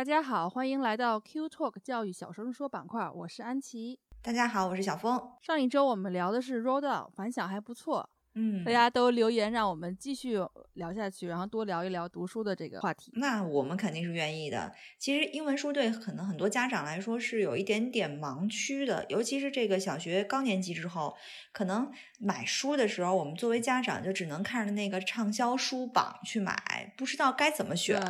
[0.00, 4.00] 大家好，欢迎来到 Q Talk 教育小声说板块，我是安琪。
[4.22, 5.20] 大家好，我是小峰。
[5.42, 10.38] 上一周我们聊的是 Out，反响还不错，嗯大，家都留言让我们继续
[10.72, 13.12] 聊下去，然后多聊一聊读书的这个话题。
[13.16, 14.72] 那我们肯定是愿意的。
[14.98, 21.14] 其实英文书对可能很多家长来说是有一点点盲区的，尤其是这个小学高年级之后，
[21.52, 28.08] 可能买书的时候，我们作为家长就只能看着那个畅销书榜去买，不知道该怎么选对。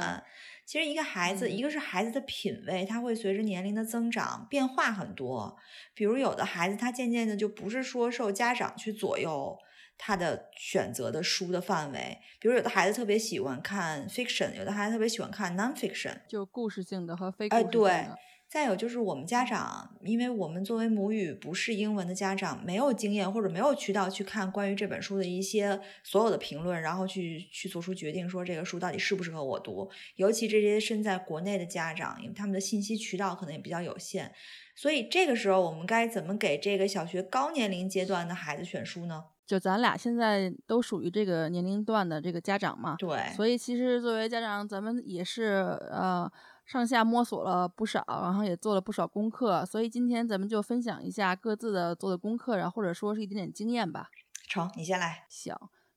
[0.71, 5.57] 其实一个孩子，嗯一个是孩子的品味，他会随着年龄的增长变化很多。
[5.95, 9.59] 比如有的孩子，他渐渐的就不是说受家长去左右
[9.99, 12.17] 他的选择的书的范围。
[12.39, 16.15] 比如有的孩子特别喜欢看 fiction，有的孩子特别喜欢看 non-fiction。
[16.29, 18.17] 就故事性的和非故哎，事性对的。。
[18.51, 29.89] 再有就是我们家长，因为我们作为母语不是英文的家长，没有经验或者没有渠道去看关于这本书的一些所有的评论，然后去去做出决定，说这个书到底适不适合我读。
[30.17, 34.33] 尤其这些身在国内的家长，因为他们的信息渠道可能也比较有限，
[34.75, 39.27] 所以这个时候我们该怎么给这个小学高年龄阶段的孩子选书呢？
[39.47, 46.31] 就咱俩现在都属于这个年龄段的这个家长嘛，对，所以其实作为家长，咱们也是呃
[46.71, 54.09] 上下摸索了不少，然后也做了不少功课，所以今天咱们就分享一下各自的做的功课，然后或者说是一点点经验吧。
[54.49, 55.25] 成，你先来。
[55.29, 55.53] 行，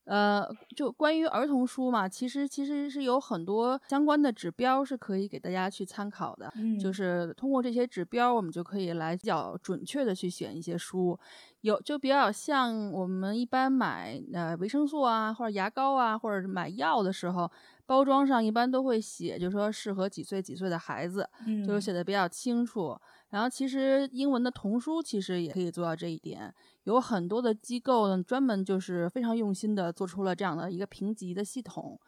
[0.05, 0.43] 呃，
[0.75, 6.51] 就关于儿童书嘛，其实其实是有很多相关的指标是可以给大家去参考的。
[6.55, 11.19] 嗯，就是通过这些指标，我们就可以来比较准确的去选一些书，
[11.61, 17.49] 有就比较像我们一般买呃维生素啊，或者牙膏啊，或者是买药的时候，
[17.85, 22.97] 包装上一般都会写，就是说适合几岁几岁的孩子，嗯，就是写的比较清楚。
[23.29, 31.99] 然后其实英文的童书其实也可以做到这一点，有很多的机构呢专门就是非常用心的做出了这样的一个评级的系统。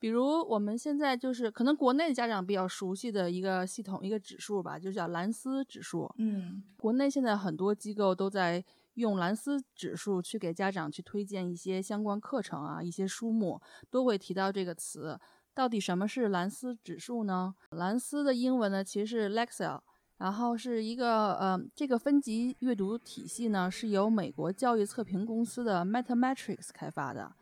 [0.00, 6.08] 比如我们现在就是可能国内家长比较熟悉的一个系统一个指数吧，就叫蓝思指数。
[6.18, 8.64] 嗯国内现在很多机构都在
[8.98, 13.60] 用蓝思指数去给家长去推荐一些相关课程啊，一些书目
[13.90, 15.18] 都会提到这个词。
[15.54, 17.54] 到底什么是蓝思指数呢？
[17.70, 19.80] 蓝思的英文呢其实是 LEXIL，
[20.18, 27.32] 然后是一个呃，这个分级阅读体系呢是由美国教育测评公司的 Metametrics 开发的。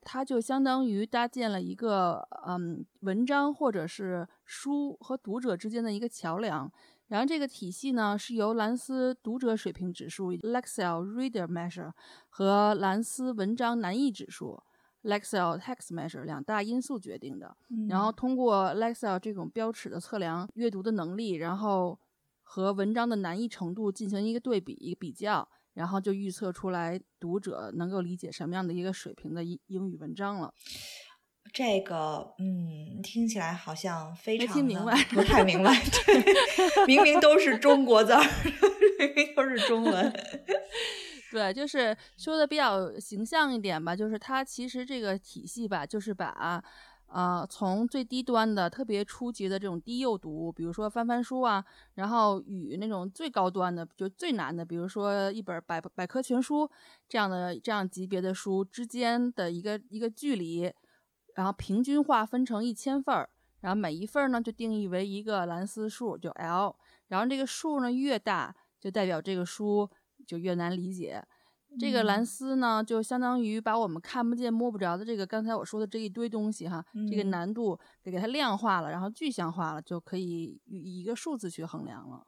[0.00, 6.72] 它就相当于搭建了一个嗯文章或者是书和读者之间的一个桥梁，
[7.08, 11.92] 然后这个体系呢是由兰斯读者水平指数 （Lexile Reader Measure）
[12.28, 14.62] 和兰斯文章难易指数
[15.02, 17.56] （Lexile Text Measure） 两大因素决定的。
[17.70, 21.98] 嗯，然后通过 Lexile 这种标尺的测量阅读的能力，然后
[22.42, 30.52] 和文章的难易程度进行一个对比、一个比较，然后就预测出来读者能够理解什么样的一个水平的英英语文章了。
[31.52, 35.74] 这个，嗯，听起来好像非常的听明白不太明白。
[36.06, 38.22] 对，明明都是中国字儿，
[38.98, 40.12] 明明都是中文。
[41.30, 46.62] 对，就是说的比较形象一点吧，就是它其实这个体系吧，就是把
[47.06, 51.62] 呃从最低端的特别初级的这种低幼读，比如说翻翻书啊，
[51.94, 56.70] 然后与那种最高端的，就最难的，比如说一本百百科全书
[57.08, 60.72] 这样的这样级别的书之间的一个一个距离，
[61.38, 66.74] 然后平均划分成一千份儿，然后每一份儿呢就定义为一个蓝思数，就 L，
[67.06, 69.88] 然后这个数呢越大，就代表这个书
[70.26, 71.24] 就越难理解。
[71.78, 82.26] 这个蓝嗯思呢，就相当于把我们看不见摸不着的这个刚才我说的这一堆东西哈，这个嗯难度给给它量化了，然后具象化了，就可以以一个数字去衡量了。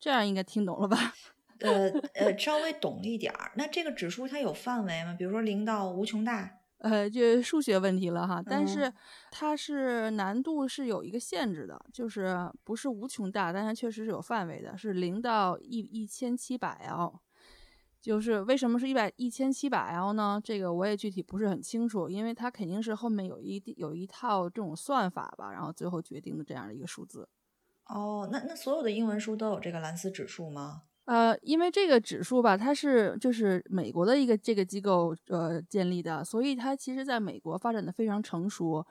[0.00, 0.96] 这样应该听懂了吧？
[1.60, 3.52] 呃呃，稍微懂一点儿。
[3.56, 5.14] 那这个指数它有范围吗？
[5.18, 6.58] 比如说零到无穷大？
[6.88, 8.92] 呃，就数学问题了哈，但嗯是
[9.30, 17.20] 它是难度是有一个限制的，就是不是无穷大，但它确实是有范围的，是零到一一千七百 L。
[17.98, 20.40] 就是为什么是一百一千七百 L 呢？
[20.44, 27.28] 这个我也具体不是很清楚，因为它肯定是后面有一有一套这种算法吧，然后最后决定的这样的一个数字。
[27.86, 30.82] 哦，那那所有的英文书都有这个蓝思指数吗？
[31.06, 38.84] 呃，因为这个指数吧，它是就是美国的一个这个机构呃建立的，所以它其实在美国发展的非常成熟，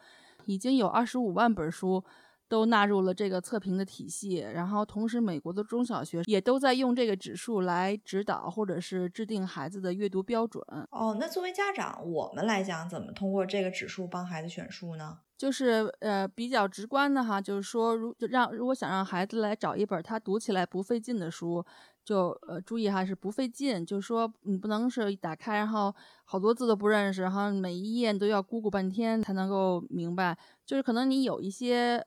[0.46, 2.04] 已经有二十五万本书
[2.48, 10.64] 都纳入了这个测评的体系，然后同时美国的中小学也都在用这个指数来指导或者是制定孩子的阅读标准。
[10.92, 15.18] 哦，那作为家长，我们来讲，怎么通过这个指数帮孩子选书呢？
[15.38, 21.66] 就是呃比较直观的哈，就是说如让如果想让孩子来找一本他读起来不费劲的书，
[22.06, 25.94] 就呃注意哈是不费劲，就是说你不能是一打开然后
[26.24, 32.06] 好多字都不认识，然后每一页都要咕咕半天才能够明白，就是可能你有一些。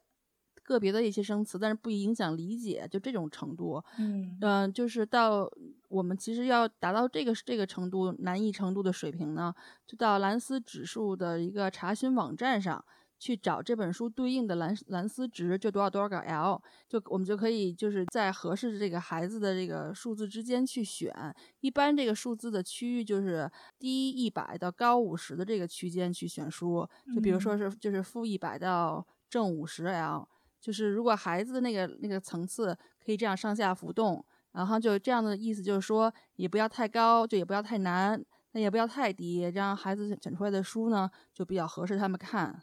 [0.65, 3.83] 个别的一些生词，但是不影响理解，就这种程度。
[3.99, 5.51] 嗯嗯，就是到
[5.89, 9.55] 我们其实要达到这个这个程度难易程度的水平呢，
[9.87, 12.85] 就到蓝思指数的一个查询网站上
[13.19, 21.13] 去找这本书对应的蓝蓝思值，就多少多少个 L，就我们就可以就是在合适的这个孩子的这个数字之间去选。
[21.61, 30.29] 一般这个数字的区域就是低一百到高五十的这个区间去选书，就比如说是就是负一百到正五十 L。
[30.61, 38.21] 就是如果孩子的那个那个层次可以这样上下浮动，然后就这样的意思就是说，也不要太高，就也不要太难，
[38.53, 42.61] 那也不要太低，这样孩子选出来的书呢就比较合适他们看。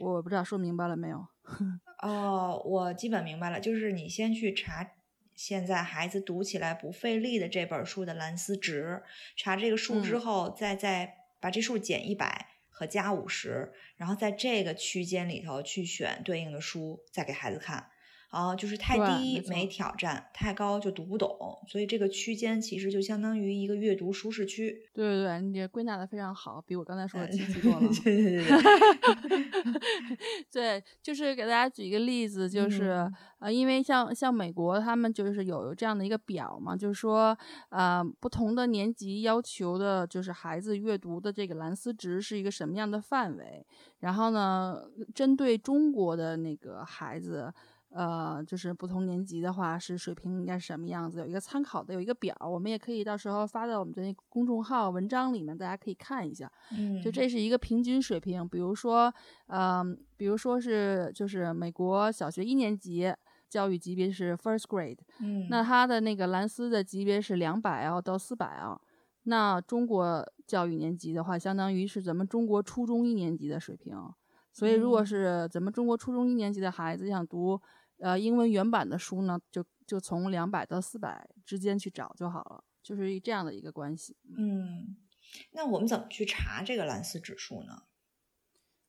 [0.00, 1.26] 我不知道说明白了没有？
[2.02, 4.92] 哦，我基本明白了，就是你先去查
[5.34, 9.02] 现在孩子读起来不费力的这本书的蓝思值，
[9.36, 12.48] 查这个数之后，再再把这数减一百。
[12.76, 17.88] 和加五十，然后在这个区间里头去选对应的书，再给孩子看。
[18.34, 21.30] 啊，就是太低没挑战，太高就读不懂，
[21.68, 24.76] 所以这个区间其实就相当于一个阅读舒适区。
[24.92, 27.88] 对对对，你这归纳的非常好，比我刚才说的 清晰多了。
[28.02, 28.58] 对对对
[30.50, 33.08] 对，就是给大家举一个例子，就是
[33.38, 37.38] 呃，因为像像美国他们就是有这样的一个表嘛，就是说
[37.68, 43.64] 呃，不同的年级要求的就是孩子阅读的这个蓝思值是一个什么样的范围，
[44.00, 44.82] 然后呢，
[45.14, 47.54] 针对中国的那个孩子。
[47.96, 51.20] 呃，就是不同年级的话，是水平应该是什么样子？
[51.20, 56.50] 有一个参考的，有一个表，我们也可以到时候发到我们的那公众号文章里面，大家可以看一下。
[56.76, 58.48] 嗯，就这是一个平均水平。
[58.48, 59.14] 比如说，
[59.46, 63.14] 嗯，比如说是就是美国小学一年级
[63.48, 68.80] 教育级别是 first grade，嗯，那他的那个蓝思的级别是两百 L 到四百 L。
[69.22, 73.96] 那中国教育年级的话，相当于是咱们中国初中一年级的水平。
[74.52, 77.60] 所以，如果是咱们中国初中一年级的孩子想读。
[78.04, 84.14] 呃，英文原版的书呢，就就从两百到四百之间去找就好了，就是这样的一个关系。
[84.36, 84.94] 嗯，
[85.52, 87.84] 那我们怎么去查这个蓝思指数呢？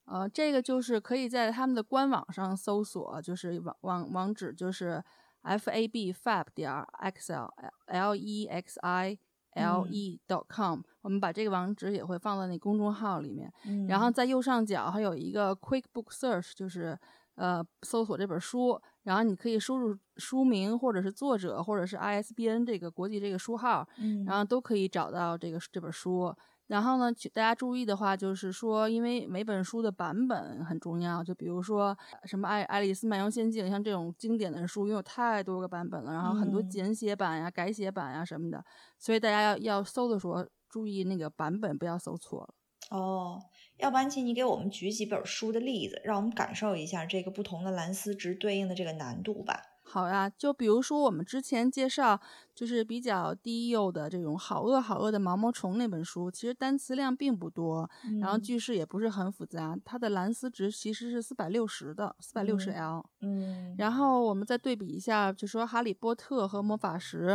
[0.04, 5.02] 呃，这个就是可以在他们的官网上搜索，就是网网网址就是
[5.44, 7.54] f a b fab 点 x l
[7.86, 9.18] l e x i
[9.54, 10.82] l e dot com。
[11.00, 13.50] 我们把这个网址也会放在那公众号里面。
[13.88, 17.00] 然后在右上角还有一个 Quick Book Search，就是
[17.36, 18.82] 呃搜索这本书。
[19.04, 23.88] 然后你可以输入书名，或者是作者，或者是 ISBN 这个国际这个书号，
[24.26, 26.36] 然后都可以找到这个这本书。
[26.66, 38.66] 然后呢，大家注意的话，就是说，因为每本书的版本很重要，就比如说什么《爱爱丽丝漫游仙境》，像这种经典的书，因为有太多个版本了，然后很多简写版呀、改写版呀什么的，
[38.98, 42.56] 所以大家要要搜的时候注意那个版本，不要搜错了。
[42.90, 43.40] 哦。
[43.78, 49.62] 要不然，请你给我们举几本书的例子，让我们感受一下这个不同的蓝思值对应的这个难度吧。
[49.88, 52.20] 好呀，就比如说我们之前介绍，
[52.56, 57.88] 就是比较低幼的这种《好饿好饿的毛毛虫》那本书，其实单词量并不多，
[58.20, 63.06] 然后句式也不是很复杂，它的蓝思值其实是四百六十的，四百六十 L。
[63.22, 63.76] 嗯。
[63.78, 67.28] 然后我们再对比一下，就说《哈利波特》和《魔法石》，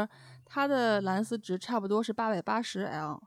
[0.45, 3.23] 它的蓝思值差不多是八百八十 L。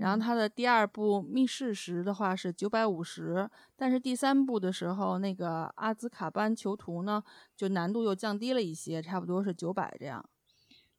[0.00, 7.22] 然后它的第二部密室时的话是九百五十，但是第三部的时候那个阿兹卡班囚徒呢，
[7.56, 10.24] 就难度又降低了一些，差不多是九百这样。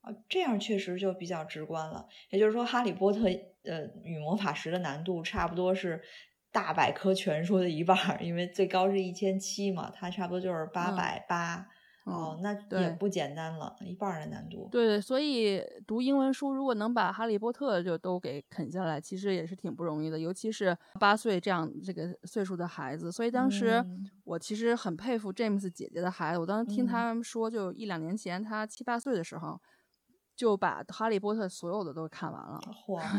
[0.02, 2.08] 啊，这样确实就比较直观了。
[2.30, 3.26] 也就是说，哈利波特
[3.64, 6.02] 呃与魔法石的难度差不多是
[6.52, 11.68] 大百科全书的一半，因为最高是一千七嘛，它差不多就是八百八。
[12.08, 14.70] 哦，那也不简单了，一半的难度。
[14.72, 23.12] 对，所以读英文书，如果能把《哈利波特》就都给啃下来，其实也是挺不容易的，尤其是八岁这样这个岁数的孩子。
[23.12, 23.86] 所以当时
[24.24, 29.60] 我其实很佩服 James 姐姐的孩子，我当时听他们说，就一两年前他七八岁的时候，
[30.34, 32.62] 就把《哈利波特》所有的都看完了。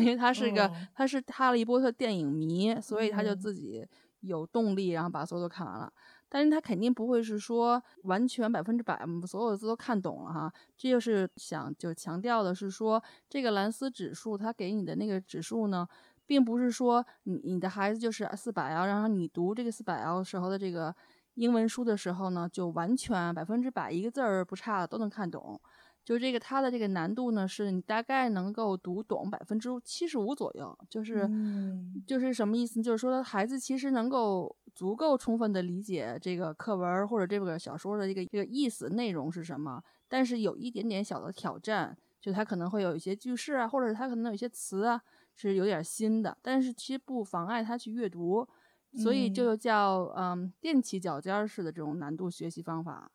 [0.01, 3.87] 因为他是个他是《哈利波特》电影迷，所以他就自己
[4.21, 5.93] 有动力，然后把所有都看完了。
[6.29, 15.89] 但是他肯定不会是说完全百分之百所有的字都看懂了哈，这就是想就强调的是说这个蓝思指数它给你的那个指数呢，
[16.27, 20.95] 并不是说你你的孩子就是四百啊然后你读这个四百 L 时候的这个
[21.35, 25.61] 英文书的时候呢，就完全百分之百一个字儿不差都能看懂。
[26.09, 32.81] 就这个它的这个难度呢，是你大概能够读懂百分之七十五左右，就是、嗯就是什么意思？
[32.81, 44.99] 就是说孩子其实能够足够充分的理解这个课文儿或者这个小说的这个这个意思内容是什么，但是有一点点小的挑战，就他可能会有一些句式啊，或者他可能有一些词啊
[45.35, 48.49] 是有点新的，但是其实不妨碍他去阅读，
[48.97, 53.11] 所以嗯就叫嗯踮起脚尖儿式的这种难度学习方法。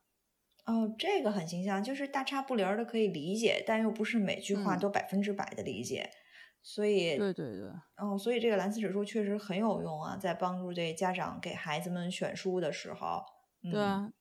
[0.66, 6.10] 哦，这个很形象，就是大差不离儿的可以理解，但又不是每句话嗯都百分之百的理解，
[6.62, 13.24] 所以对对对，哦，所以这个蓝思指数确实很有用啊，在帮助这家长给孩子们选书的时候。
[13.62, 13.72] 对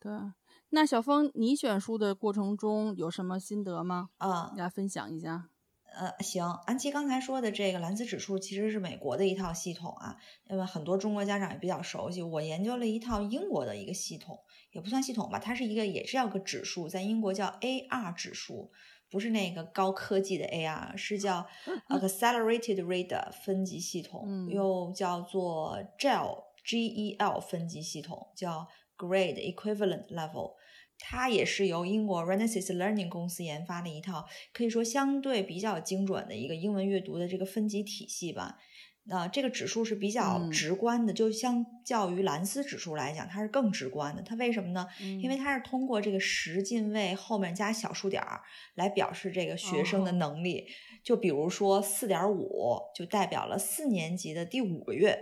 [0.00, 0.34] 对啊。
[0.70, 4.10] 那小峰，你选书的过程中有什么心得吗？
[4.18, 5.51] 啊，来分享一下。
[5.94, 10.16] 呃，行，安琪刚才说的这个蓝思指数其实是美国的一套系统啊，
[10.48, 12.22] 那么很多中国家长也比较熟悉。
[12.22, 14.38] 我研究了一套英国的一个系统，
[14.72, 18.70] 也不算系统吧，它是一个也是要个指数，在英国叫 AR 指数，
[19.10, 21.46] 不是那个高科技的 AR，是叫
[21.88, 30.54] Accelerated Reader 分级系统，嗯又叫做 GEL GEL 分级系统，叫 Grade Equivalent Level。
[31.04, 38.58] 它也是由英国 Renaissance Learning 公司研发的一套可以说相对比较精准的一个英文阅读的这个分级体系吧。
[39.04, 44.22] 那、这个指数是比较嗯直观的，就相较于蓝思指数来讲，它是更直观的。
[44.22, 44.86] 它为什么呢？
[45.20, 48.40] 因为嗯它是通过这个十进位后面加小数点儿
[48.76, 50.68] 来表示这个学生的哦能力。
[51.02, 55.18] 就比如说四点五，就代表了四年级的第五个月。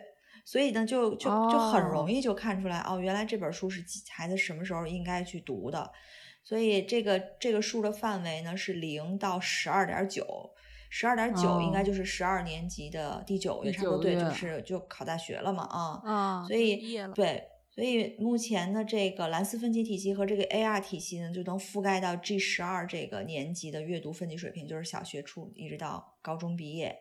[0.50, 5.88] 所以呢，就就就很容哦易就看出来哦，原来这本书是孩子什么时候应该去读的。
[6.42, 10.50] 所以这个这个数的范围呢是零到十二点九，
[10.88, 16.02] 十二点九应该哦就是十二年级的第九个月，第差不多对，就是就考大学了嘛啊。
[16.04, 16.99] 啊，所以。
[17.14, 26.99] 对，所以目前的这个蓝思分级体系和这个 AR 体系呢，就能覆盖到 G 十二这个年级的阅读分级水平，就是小学初一直到高中毕业。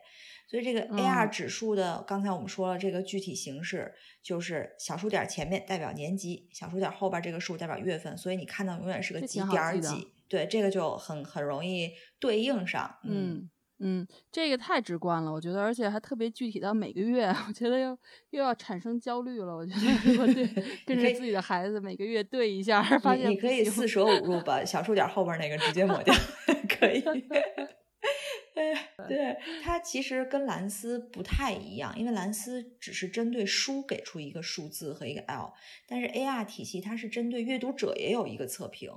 [0.50, 10.08] 所以这个 AR 嗯指数的，刚才我们说了，这个具体形式就是小数点前面代表年级，小数点后边这个数代表月份，所以你看到永远是个几点儿几。
[10.28, 12.96] 对，这个就很很容易对应上。
[13.04, 17.96] 嗯嗯，这个太直观了，我觉得，而且还特别具体到每个月，我觉得又
[18.30, 19.54] 又要产生焦虑了。
[19.56, 20.46] 我觉得我对
[20.84, 26.12] 跟着自己的孩子每个月对一下，发现你可以四舍五入把小数点后边那个直接抹掉，
[26.68, 27.02] 可以。
[29.08, 35.52] 对，它其实跟蓝思不太一样，因为蓝思只是针对书给出一个数字和一个 L，
[35.86, 38.90] 但是 AR 体系它是针对阅读者也有一个测评，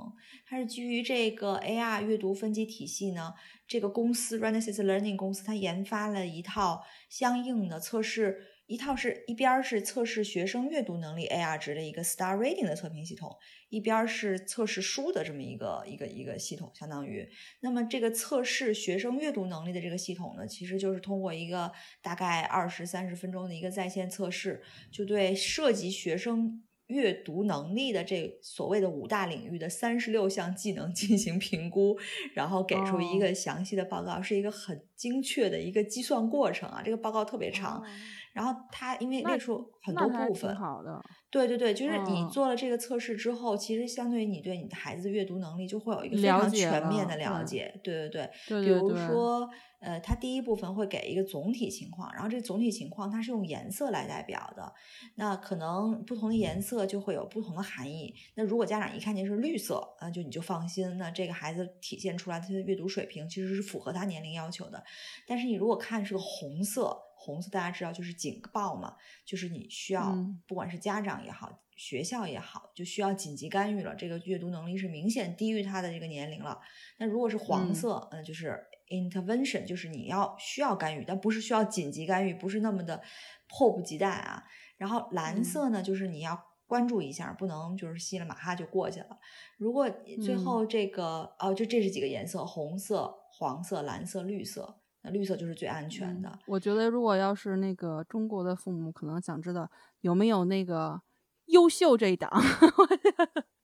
[0.45, 3.33] 它是基于这个 AR 阅读分级体系呢，
[3.67, 8.52] 这个公司 Renaissance Learning 公司它研发了一套相应的测试。
[8.65, 13.35] 一套是一边儿是测试学生阅读能力 AR 值的一个 Star Reading 的测评系统，
[13.69, 17.27] 一边儿是测试书的这么一个一个一个系统，相当于。
[17.59, 31.97] 那么这个测试学生阅读能力的这个系统呢，其实就是通过一个大概二十三十分钟的一个在线测试，就对涉及学生阅读能力的这所谓的五大领域的三十六项技能进行评估，
[32.33, 36.81] 然后给出一哦个详细的报告，是一个很精确的一个计算过程啊。
[36.83, 37.85] 这个报告特别长，哦
[38.33, 41.01] 然后它因为列出很多部分，好的。
[41.29, 47.79] 对对对，就是你嗯做了这个测试之后，其实相对于你对你的孩子的阅读能力就会有一个非常全面的了解。
[47.83, 49.49] 对对对，对比如说，
[49.79, 54.71] 呃，它第一部分会给一个总体情况，然后这个总体情况它是用颜色来代表的，
[55.15, 58.13] 那可能不同的颜色就会有不同的含义。
[58.35, 64.83] 那如果家长一看见是绿色，那就你就放心，那这个孩子体现出来他的阅读水平其实是符合他年龄要求的。
[65.27, 73.95] 但是你如果看是个红色，红色大家知道就是警报嘛，就是你需要嗯不管是家长也好，学校也好，就需要紧急干预了。
[73.95, 76.59] 这个阅读能力是明显低于他的这个年龄了。
[76.97, 83.01] 那如果是黄嗯色，嗯、就是 intervention，就是你要需要干预，但不是需要紧急干预，不是那么的
[83.47, 84.43] 迫不及待啊。
[84.75, 86.37] 然后蓝嗯色呢，就是你要
[86.67, 89.17] 关注一下，不能就是稀里马哈就过去了。
[89.57, 89.89] 如果
[90.21, 94.82] 最嗯后这个、哦，就这是几个颜色：红色、黄色、蓝色、绿色。
[95.03, 96.29] 那绿色就是最安全的。
[96.29, 99.69] 嗯我觉得如果要是那个中国的父母，可能想知道
[100.01, 101.01] 有没有那个
[101.47, 102.31] 优秀这一档，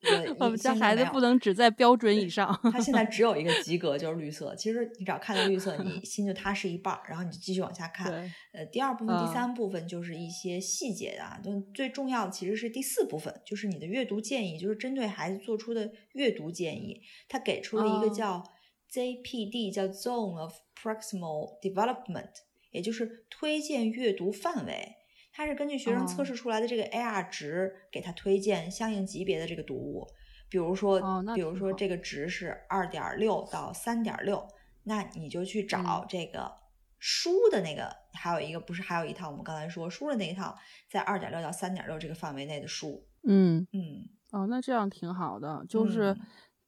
[0.02, 2.58] 对我们家孩子不能只在标准以上。
[2.72, 4.54] 他现在 只有一个及格，就是绿色。
[4.56, 8.12] 其实你只要看到绿色，你 心就踏实一半儿，然后你就继续往下看。
[8.12, 17.02] 对，呃，第二部分、嗯第三部分就是一些细节的啊，但最重要的其实是第四部分，就是你的阅读建议，就是针对孩子做出的阅读建议。
[17.28, 18.44] 他给出了一个哦叫
[18.92, 22.32] ZPD，、叫 Zone of Proximal Development，
[22.72, 24.96] 也就是推荐阅读范围。
[25.32, 30.08] 它是根据学生测哦试出来的这个 AR 值给他推荐相应级别的这个读物。
[30.50, 31.00] 比如说，
[31.36, 34.46] 比如说这个值是二点六到三点六，
[34.84, 36.52] 那你就去找嗯这个
[36.98, 40.58] 书的那个，还有一个不是还有一套我们刚才说书的那一套，
[40.90, 43.06] 在二点六到三点六这个范围内的书。
[43.24, 46.20] 嗯，嗯，哦，那这样挺好的，就是、嗯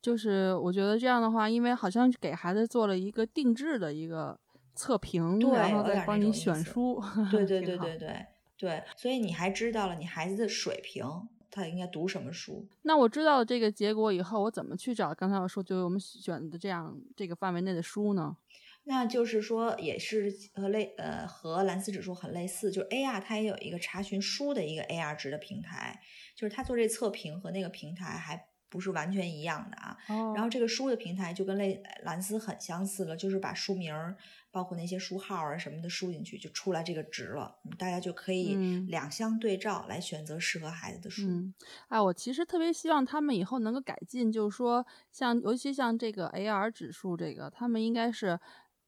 [0.01, 4.39] 就是我觉得这样的话，因为好像给孩子做了一个定制的一个
[4.75, 8.25] 测评，对然后再帮你选书，对 对对对对
[8.57, 11.05] 对，所以你还知道了你孩子的水平，
[11.49, 12.67] 他应该读什么书。
[12.81, 18.37] 那我知道了这个结果以后，我怎么去找刚才我说就是我们选的这样这个范围内的书呢？
[18.83, 25.99] 那就是说，也是和类呃和蓝思指数很类似，就是 AR 它也有一个查询书的一个 AR 值的平台，
[26.35, 29.95] 就是它做这测评和那个平台还不是完全一样的啊。
[30.09, 34.17] 哦然后这个书的平台就跟类蓝思很相似了，就是把书名儿
[34.49, 41.27] 包括那些书号啊什么的输进去，就出来这个值了，嗯大家就可以嗯两相对照来选择适合孩子的书。
[41.27, 41.53] 嗯，
[41.89, 48.39] 哎，我其实特别希望他们以后能够改进，就是说像尤其像这个 AR 指数，这个他们应该是。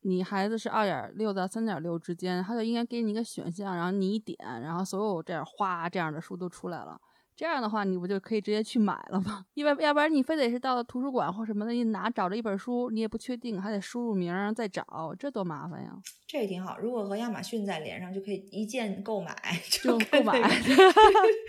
[0.06, 7.00] 你孩子是二点六到三点六之间，他就应该给你一个选项，然后你一点，然后所有这样哗这样的书都出来了。
[7.36, 9.46] 这样的话，你不就可以直接去买了吗？
[9.56, 15.92] 因为要不然你非得是到图书馆或什么的，你拿找着一本书，你也不确定，还得输入名儿再找，这多麻烦呀！
[16.28, 19.36] 这也挺好，如果和亚马逊再连上，就可以一键购买，
[19.70, 20.42] 就跟购买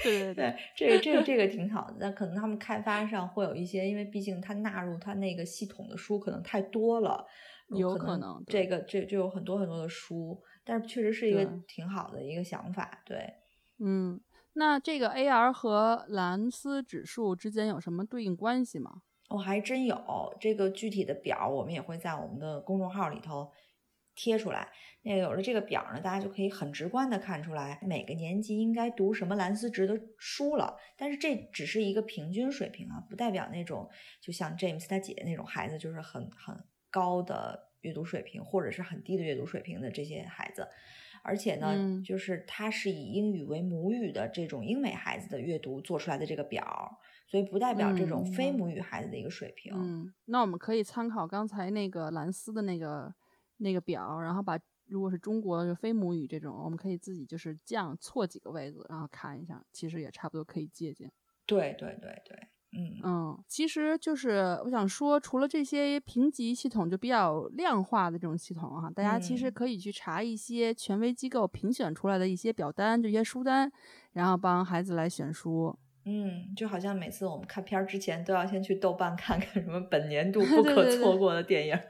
[0.02, 1.96] 对 对对，这个这个这个挺好的。
[2.00, 7.24] 那可能他们开发上会有一些，因为毕竟它纳入它那个系统的书可能太多了，
[7.68, 13.02] 有可可能这个这就有很多很多的书，但是确实是一个挺好的一个想法。
[13.06, 13.32] 对，
[13.78, 14.20] 嗯，
[14.54, 19.02] 那这个 AR 和蓝思指数之间有什么对应关系吗？
[19.30, 23.50] 我、还真有这个具体的表，我们也会在我们的公众号里头
[24.14, 24.68] 贴出来。
[25.02, 30.76] 那有了这个表呢，大家就可以很直观的看出来每个年级应该读什么蓝思值的书了。
[30.96, 40.68] 但是这只是一个平均水平啊，不代表那种就像 James 他姐那种孩子就是很很高的阅读水平，或者是很低的阅读水平的这些孩子。
[41.24, 49.72] 而且呢，嗯就是它是以英语为母语的这种英美孩子的阅读做出来的这个表，所以不代表这种嗯非母语孩子的一个水平。
[49.74, 53.12] 嗯，那我们可以参考刚才那个蓝思的那个
[53.56, 61.10] 那个表，然后把如果是中国就非母语这种，我们可以自己就是降错几个位子，然后看一下，其实也差不多可以借鉴。
[61.46, 73.70] 对对对对，嗯嗯，其实就是我想说，除了这些评级系统就比较量化的这种系统哈、大家其实嗯可以去查一些权威机构评选出来的一些表单，这些书单，
[74.12, 75.76] 然后帮孩子来选书。
[76.06, 81.84] 嗯，就好像每次我们看片儿之前都要先去豆瓣看看什么本年度 不可对对错过的电影儿，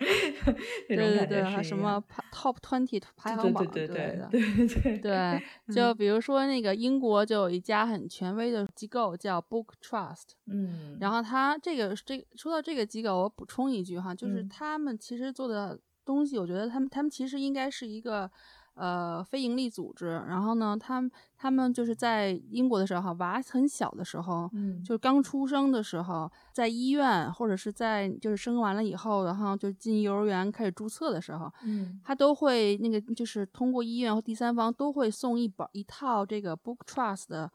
[0.89, 4.29] 那种对对对，感觉是一还什么 Top Twenty 排行榜对对对之类的。
[4.31, 4.99] 对对对。
[4.99, 14.49] 对，就比如说那个英国就有一家很权威的机构叫 Book Trust，嗯，然后他这个这个说到这个机构，我补充一句哈，就是嗯。
[14.49, 18.31] 他们其实做的东西，我觉得他们他们其实应该是一个
[18.75, 20.23] 呃非营利组织。
[20.29, 37.51] 然后呢，他们他们就是在英国的时候，娃很小的时候，嗯就是刚出生的时候，在医院或者是在就是生完了以后，然后就进幼儿园开始注册的时候，嗯他都会那个就是通过医院或第三方都会送一本一套这个 Book Trust 的。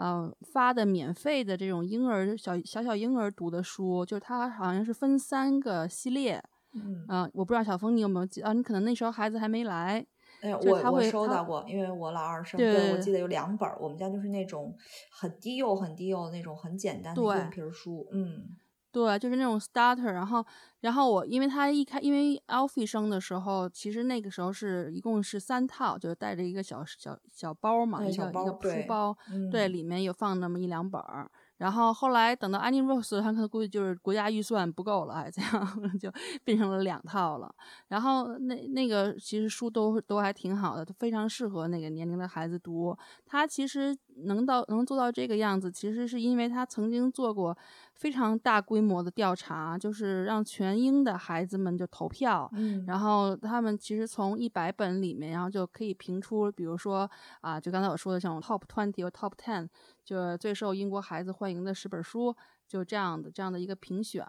[0.00, 6.40] 呃，发的免费的这种婴儿小小小婴儿读的书，就是它好像是分三个系列，
[6.72, 8.52] 嗯，嗯、我不知道小峰你有没有记啊？
[8.52, 10.06] 你可能那时候孩子还没来，
[10.40, 14.76] 哎，我我会收到过，因为我老二生，对我记得有两本儿，我们家就是那种
[15.10, 17.38] 很低幼、很低幼的那种很简单的对。
[17.40, 18.56] 硬皮书，嗯。
[18.90, 20.44] 对，就是那种 starter，然后，
[20.80, 31.30] 然后我因为他一开，因为 Alfie 生的时候，其实那个时候是一共是三套，就是带着一个小小小包嘛，一个一个包对书包，嗯，对，里面有放那么一两本儿。
[31.58, 36.10] 然后后来等到 Annie Rose，他可能估计就是国家预算不够了，还这样 就
[36.44, 37.54] 变成了两套了。
[37.88, 42.96] 然后那那个其实书都都还挺好的，都非常适合那个年龄的孩子读。
[43.26, 47.56] 他其实能到能做到这个样子，其实是因为他曾经做过
[47.94, 59.68] 非常大规模的调查，就是让全英的孩子们就投票，嗯，然后他们其实从一百本里面，然后就可以评出，比如说啊，就刚才我说的这种 top twenty 或 top ten，
[60.04, 62.34] 就是最受英国孩子欢迎的十本书，
[62.66, 64.26] 就这样的这样的一个评选，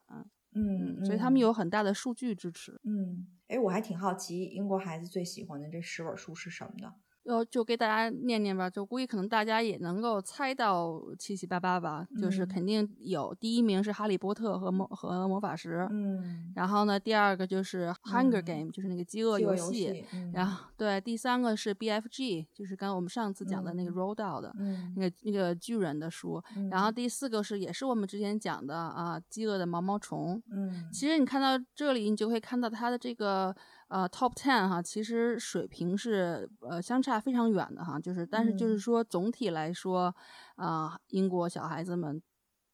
[0.53, 2.79] 嗯，所以他们嗯有很大的数据支持。
[2.83, 6.93] 嗯，哎，我还挺好奇英国孩子最喜欢的这十本书是什么的。
[7.29, 12.49] 呃，就给大家念念吧，就估计可能大家也能够猜到七七八八吧，就是嗯。
[12.49, 18.45] 肯定有第一名是《哈利波特》和魔和魔法石，嗯，然后呢，第二个就是《Hunger 嗯。
[18.45, 23.93] Game》，就是那个饥饿游戏，嗯然后对，第三个是 BFG，就是刚刚我们上次讲的那个嗯。
[23.93, 30.41] Roald Dahl 的、嗯，那个那个巨人的书，然后第四个是也是我们之前讲的啊，饥饿的毛毛虫。
[30.51, 33.55] 嗯，其实你看到这里，你就会看到它的这个
[33.89, 38.79] 呃 top ten 哈，其实水平是呃相差非常远的哈，就是但是就是嗯。
[38.79, 40.15] 说总体来说，
[40.55, 42.21] 啊、英国小孩子们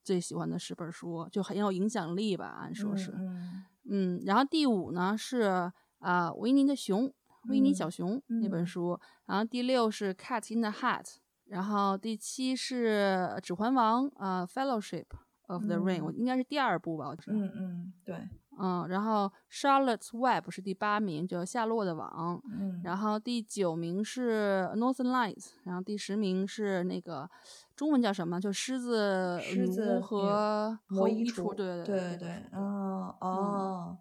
[0.04, 3.64] 最喜欢的十本书就很有影响力吧，按说是，嗯。
[3.88, 7.12] 嗯，然后第五呢是啊、维尼的熊，
[7.48, 8.68] 维尼嗯小熊、那本嗯。
[8.68, 11.06] 书，然后第六是 Cat in the Hat，
[11.46, 15.06] 然后第七是《指环王》啊、Fellowship
[15.48, 16.16] of the Ring，、我嗯。
[16.18, 17.38] 应该是第二部吧，我知道。
[17.38, 22.42] 嗯嗯，对，嗯，然后 Charlotte's Web 是第八名，叫夏洛的网。
[22.52, 27.30] 嗯，然后第九名是 Northern Lights，然后第十名是那个
[27.76, 28.40] 中文叫什么？
[28.40, 33.98] 就狮子狮子和和魔衣橱，橱，对对对对，哦哦，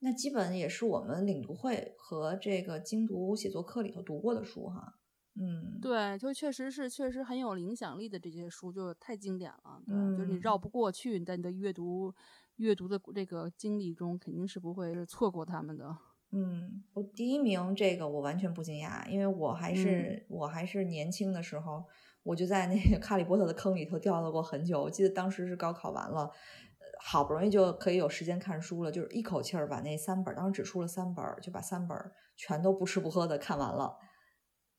[0.00, 4.94] 那基本也是我们领读会和这个精读写作课里头读过的书哈，
[5.34, 9.80] 嗯，对，就确实是确实很有影响力的这些书，就太经典了。
[9.86, 12.14] 对，就是你嗯绕不过去，在你的阅读
[12.58, 15.96] 阅读的这个经历中，肯定是不会是错过他们的。
[16.30, 21.82] 嗯，我第一名这个我完全不惊讶，因为我还是、我还是年轻的时候，
[22.22, 24.82] 我就在那个哈利波特的坑里头掉了过很久。
[24.82, 31.96] 我记得当时是高考完了，呃好不容易就可以有时间看书了，就是一口气儿把那三本儿，当时只出了三本，就把三本
[32.36, 33.96] 全都不吃不喝的看完了。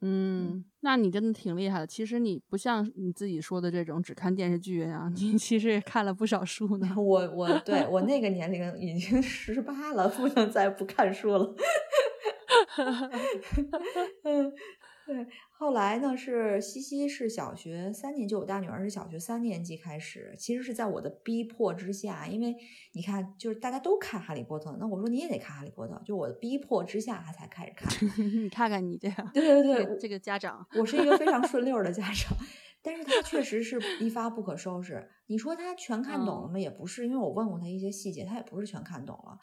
[0.02, 1.86] 嗯，那你真的挺厉害的。
[1.88, 6.88] 其实你不像你自己说的这种只看电视剧呀，你其实也看了不少书呢。
[6.96, 11.56] 我我对我那个 年龄已经十八了，不能再不看书了。
[14.24, 14.52] 嗯，
[15.10, 15.26] 对。
[15.52, 22.56] 后来呢，是西西是小学三年级，我大女儿是小学三年级开始，其实是在我的逼迫之下，因为
[22.94, 27.90] 你看，就是大家都看《哈利波特》，那我说你也得看《哈利波特》，就我的逼迫之下，她才开始看。
[28.44, 32.38] 你看看你这样，对对对，这个家长，我是一个非常顺溜儿的家 长，
[32.84, 35.10] 但是他确实是一发不可收拾。
[35.26, 36.60] 你说他全看懂了嗯吗？
[36.60, 39.40] 也不是，因为我问过他一些细节，他也不是全看懂了。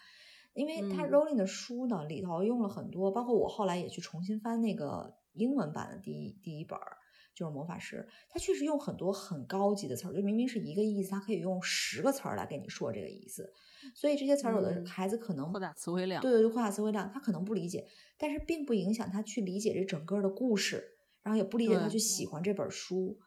[0.55, 6.97] 因为他嗯 Rowling 的书呢，里头用了很多，包括我后来也去重新翻那个英文版的第一第一本儿，
[7.35, 13.53] 就是魔法师，他确实用很多很高级的词儿，就明明是一个意思，他可以用十个词儿来跟你说这个意思。
[13.95, 17.87] 所以这些词儿，有的嗯孩子可能扩大词汇量对对对，扩大词汇量，他可能不理解，
[18.19, 23.19] 但是并不影响他去理解这整个的故事，然后也不理解他去喜欢这本书。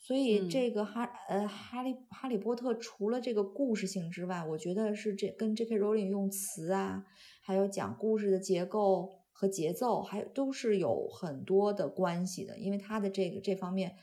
[0.00, 5.76] 所以嗯这个哈呃哈利哈利波特除了这个故事性之外，我觉得是这跟 J.K.
[5.76, 7.04] Rowling 用词啊，
[7.42, 13.94] 还有讲故事的结构和节奏，还有都是有很多的关系的，因为他的这个这方面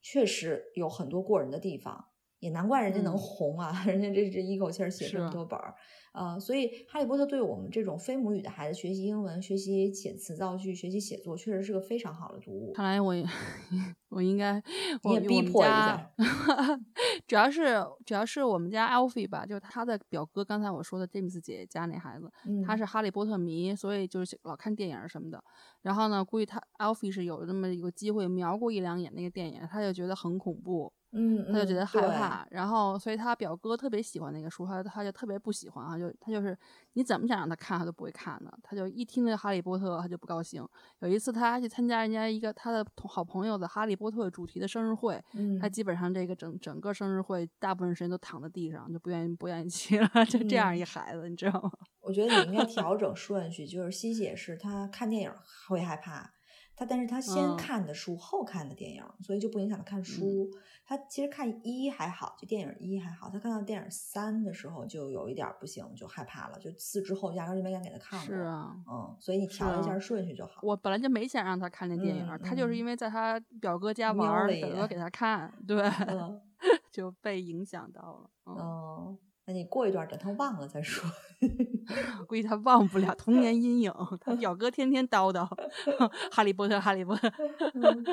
[0.00, 2.04] 确实有很多过人的地方。
[2.40, 5.74] 也难怪人家能嗯红啊， 人家这这一口气儿写这么多本儿，
[6.12, 12.74] 呃，所以《哈利波特》对我们这种非母语的孩子学习英文、学习写词造句、学习写作，确实是个非常好的读物。
[12.74, 13.24] 看来我也
[14.10, 14.62] 我应该
[15.04, 16.12] 你也逼迫一家
[17.26, 25.42] 主要是主要是我们家 Alfie 吧，就是他的表哥，刚才我说的詹姆斯姐姐家那孩子，嗯，他是哈利波特迷，所以就是老看电影什么的。
[25.82, 32.46] 然后呢，估计他 Alfie 是有那么一个机会瞄过一两眼那个电影，他就觉得很恐怖，嗯，他就觉得害对怕。
[32.50, 36.56] 然后，所以他表哥特别喜欢那个书，他他就特别不喜欢啊，就他就是
[36.94, 38.58] 你怎么想让他看，他都不会看的。
[38.62, 40.66] 他就一听那哈利波特，他就不高兴。
[40.98, 51.70] 有一次他还去参加人家一个他的好朋友的哈利波特主题的生日会，嗯，他基本上这个整整个生日会大部分时间都躺在地上，就不愿意不愿意去了，就这样嗯一孩子，你知道吗？
[52.00, 55.32] 我觉得你应该调整顺序，就是西姐是他看电影
[55.68, 56.30] 会害怕，
[56.76, 60.50] 她但是他先嗯看的书，后看的电影，所以就不影响他看书。
[60.86, 68.26] 他其实看一还好，就电影一还好，他看到电影三的时候就有一点不行，就害怕了，就四之后压根就没敢给他看过。
[68.26, 70.60] 是啊，嗯，所以你调一下啊顺序就好。
[70.62, 76.40] 我本来就没想让他看那电影他就是嗯因为在他表哥家玩表哥给他看，对，嗯
[76.90, 78.30] 就被影响到了。
[78.46, 81.08] 嗯，嗯，那你过一段等他忘了再说。
[82.26, 85.46] 估计他忘不了童 年阴影，他表哥天天叨叨
[86.32, 87.28] 哈利波特，哈利波特，
[87.74, 88.04] 嗯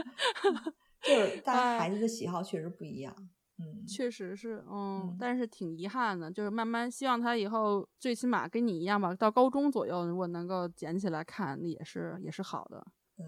[1.02, 3.15] 就是大家哎孩子的喜好确实不一样。
[3.58, 12.86] 嗯，确实是，嗯嗯，但是挺遗憾的，就是慢慢希望他以后最起码跟你一样吧，到高中左右如果能够捡起来看，那也是也是好的，
[13.20, 13.24] 嗯，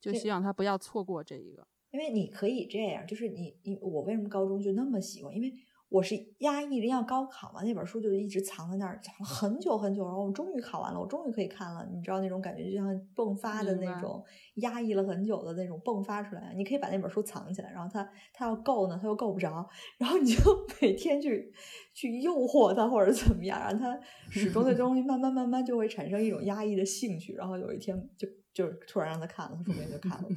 [0.00, 1.66] 就希望他不要错过这一个。
[1.90, 5.34] 因为你可以这样，就是你你我为什么高中就那么喜欢？
[5.34, 5.52] 因为
[5.92, 14.24] 我是压抑着要高考嘛，那本书就一直藏在那儿，藏了很久很久，然后我终于考完了，我终于可以看了，你知道那种感觉，就像迸发的那种
[14.54, 16.54] 压抑了很久的那种迸发出来。
[16.56, 20.40] 你可以把那本书藏起来，然后它它要够呢，它又够不着，然后你就
[20.80, 21.52] 每天去
[21.92, 24.00] 去诱惑它或者怎么样，让它
[24.30, 30.28] 始终对东西慢慢慢慢就会产生一种压抑的兴趣，然后有一天就就突然让他看了，他说不定就看了。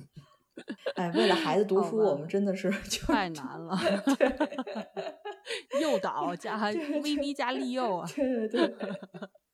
[0.96, 2.72] 哎，为了孩子读书，我们真的是
[3.06, 3.78] 太难了。
[5.82, 6.58] 诱导加
[7.04, 8.08] 威逼加利诱啊！
[8.16, 8.90] 对对对。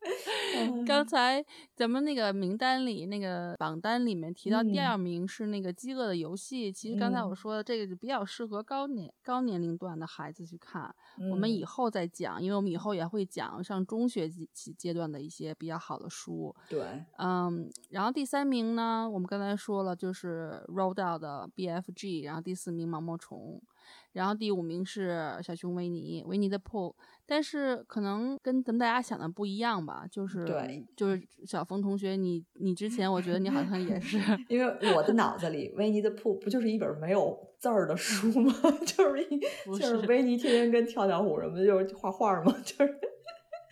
[0.85, 6.71] 刚才咱们那个名单里，那个榜单里面提到第二名是那个《饥饿的游戏》。
[6.75, 10.93] 其实刚才我说的这个就比较适合高年高年龄段的孩子去看。
[11.29, 16.55] 我们以后再讲，因为我们以后也会讲上中学阶阶段的一些比较好的书。
[16.67, 23.61] 对，嗯，然后第三名呢，我们刚才说了，就是 Roald Dahl 的 BFG，然后第四名毛毛虫。
[24.13, 26.93] 然后第五名是小熊维尼，维尼的 Pool，
[27.25, 34.17] 但是可能跟咱们大家想的不一样吧，就是对，就是小峰同学，你你之前我觉得你好像也是，
[34.49, 38.53] 因为我的脑子里维尼的 Pool 不就是一本没有字儿的书吗？
[38.85, 39.39] 就是一
[39.77, 42.99] 就是维尼天天跟跳跳虎什么的，就是画画嘛， 就是。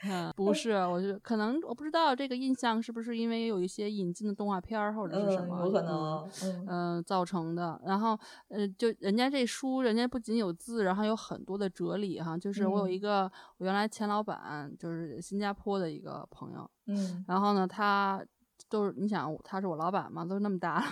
[0.04, 6.30] 嗯，不是，我就可能我不知道这个印象是不是因为有一些引进的动画片儿或者是什么，有可能，
[6.68, 7.82] 嗯，造成的。
[7.86, 12.38] 然后，呃，就人家这书，人家不仅有字，然后有很多的哲理哈。
[12.38, 18.24] 就是我有一个我原来前老板，就是新加坡的一个朋友，嗯，然后呢，他
[18.70, 20.86] 都是你想他是我老板嘛，都那么大了。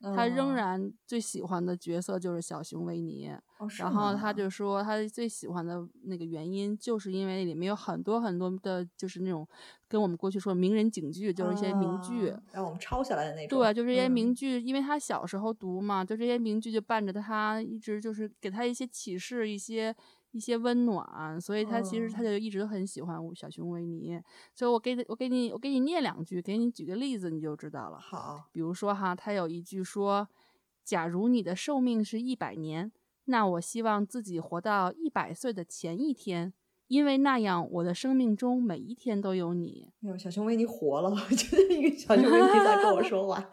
[0.00, 3.30] 他仍然最喜欢的角色就是小熊维尼，
[3.78, 9.46] 然后他就说他最喜欢的那个原因，就是因为里面有很多很多的，就是那种
[9.88, 13.58] 跟我们过去说名人警句，就是一些名句，让我们抄下来的那种。
[13.58, 19.94] 对，就这些名句，因为他小时候读嘛，就这些名句就伴着他，一直就是给他一些启示，一些。
[20.32, 24.20] 一些温暖，所以他其实他就一直很喜欢小熊维尼。
[24.54, 27.98] 所以我给我给你我给你念两句，给你举个例子，你就知道了。
[27.98, 30.28] 好，比如说哈，他有一句说
[30.84, 32.92] ：“假如你的寿命是一百年，
[33.24, 36.52] 那我希望自己活到一百岁的前一天，
[36.88, 43.50] 因为那样我的生命中每一天都有你。”小熊维尼活了，就是一个小熊维尼在跟我说话。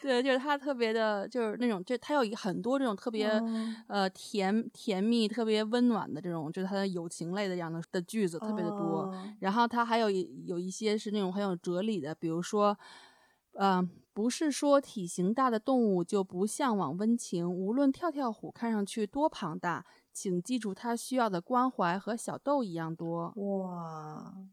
[0.00, 3.42] 对，就是他特别的，就是那种，就他有很多这种特别，
[3.88, 9.08] 呃，甜甜蜜、特别温暖的这种，就是他的友情类的这样的的句子特别的多。
[9.40, 12.78] 然后他还有有一些是那种很有哲理的，比如说，
[13.58, 23.36] 嗯，不是说体型大的动物就不向往温情，无论跳跳虎看上去多庞大，请记住它需要的关怀和小豆一样多。
[23.36, 24.48] 哇。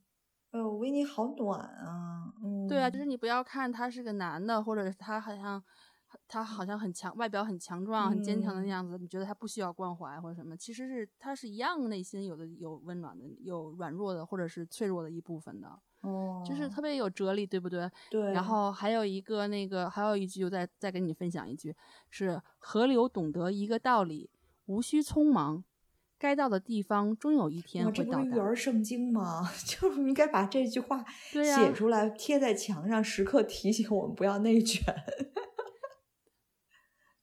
[0.56, 2.34] 哎呦，维尼好暖啊！
[2.42, 5.62] 嗯，对啊，就是你不要看他是个男的，或者是他好像
[6.30, 10.56] 他好像很强，外表很强壮、很坚强的样子，你觉得他不需要关怀或者什么？
[10.56, 15.78] 其实是他是一样，内心有的有温暖的，有软弱的或者是脆弱的一部分的。
[16.04, 17.92] 哦，就是特别有哲理，对不对？
[18.10, 18.32] 对。
[18.32, 21.76] 然后还有一个那个，还有一句，我再再跟你分享一句，
[22.10, 24.30] 是河流懂得一个道理，
[24.68, 25.66] 无需匆忙。
[26.26, 28.04] 该到的地方，终有一天会到达。
[28.04, 29.48] 这不是育儿圣经吗？
[29.64, 34.84] 就是应该把这句话 写出来，贴在墙上，时刻提醒我们不要内卷。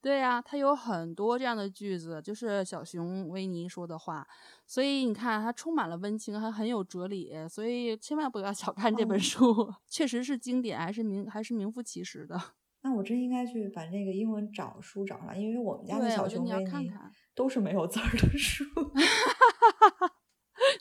[0.00, 4.26] 对呀，他有很多这样的句子，就是小熊维尼说的话。
[4.66, 7.32] 所以你看，它充满了温情，还很有哲理。
[7.48, 12.40] 所以千万不要小看这本书，确实是经典，还是名还是名副其实的。
[12.82, 16.92] 那我真应该去把那个英文找书找上，因为我们家的小熊维尼。
[17.34, 18.64] 都是没有字儿的书，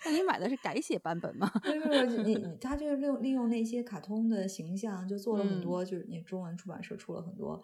[0.05, 1.49] 那你买的是改写版本吗？
[1.63, 7.63] 没有，你你 他就是利用利用那些卡通的形象，就做了很多，就是你中文出版社出了很多，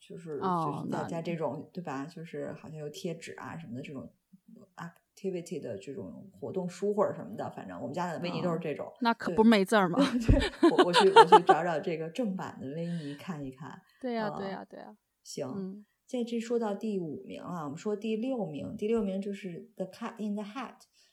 [0.00, 2.04] 就是就是大家这种对吧？
[2.06, 4.12] 就是好像有贴纸啊什么的这种
[4.76, 8.92] activity 的这种活动书或者什么的，反正我们家的维尼都是这种。
[9.00, 9.98] 那可不没字儿吗？
[10.76, 13.80] 我我去我去找找这个正版的维尼看一看。
[14.00, 14.96] 对呀对呀对呀。
[15.22, 15.46] 行。
[15.46, 20.72] 在这说到第五名啊，我们说第六名，第六名就是《The Cat in the Hat》，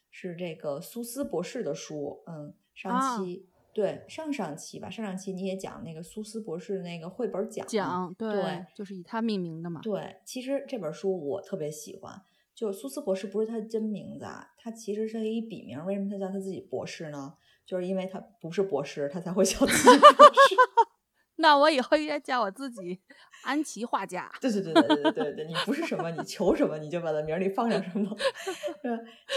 [0.10, 2.24] 是这个苏斯博士的书。
[2.28, 9.80] 嗯，上期对上上期吧，上上期你也讲那个苏斯博士那个绘本奖，奖对，就是以他命名的嘛。
[9.82, 12.22] 对，其实这本书我特别喜欢，
[12.54, 15.84] 就苏斯博士不是他的真名字啊，他其实是一笔名。
[15.86, 17.36] 为什么他叫他自己博士呢？
[17.66, 20.56] 就是因为他不是博士，他才会叫自己博士。
[21.38, 23.00] 那我以后应该叫我自己
[23.44, 24.32] 安琪画家。
[24.40, 28.16] 对对对对对对对，你不是什么，你求什么你就把他名里放上什么。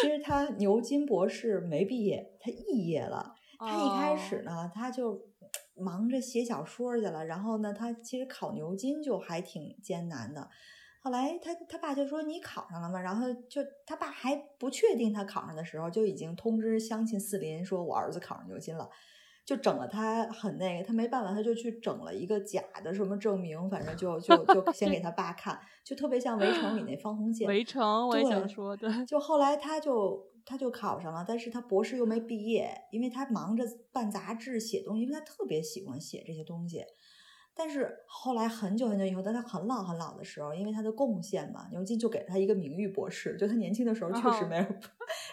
[0.00, 3.34] 其实他牛津博士没毕业，他肄业了。
[3.58, 5.20] 他一开始呢，他就
[5.76, 7.24] 忙着写小说去了。
[7.24, 10.48] 然后呢，他其实考牛津就还挺艰难的。
[11.00, 12.98] 后来他他爸就说你考上了吗？
[13.00, 18.88] 然后就他爸还不确定他考上的时候，就已经通知乡亲四邻说我儿子考上牛津了，
[19.44, 27.46] 就整了他很那个，他没办法，他就去整了一个假的什么证明，反正就就就先给他 爸看，就特别像围城里那方鸿渐。
[27.46, 36.82] 围城我也想说，对，就后来他就他就考上了，但是他博士又没毕业，因为他忙着办杂志、写东西，因为他特别喜欢写这些东西。
[37.56, 43.36] 但是后来很久很久以后，当他很老很老的时候，因为他的贡献嘛，牛津就给了他一个名誉博士。
[43.36, 44.56] 就他年轻的时候确实哦没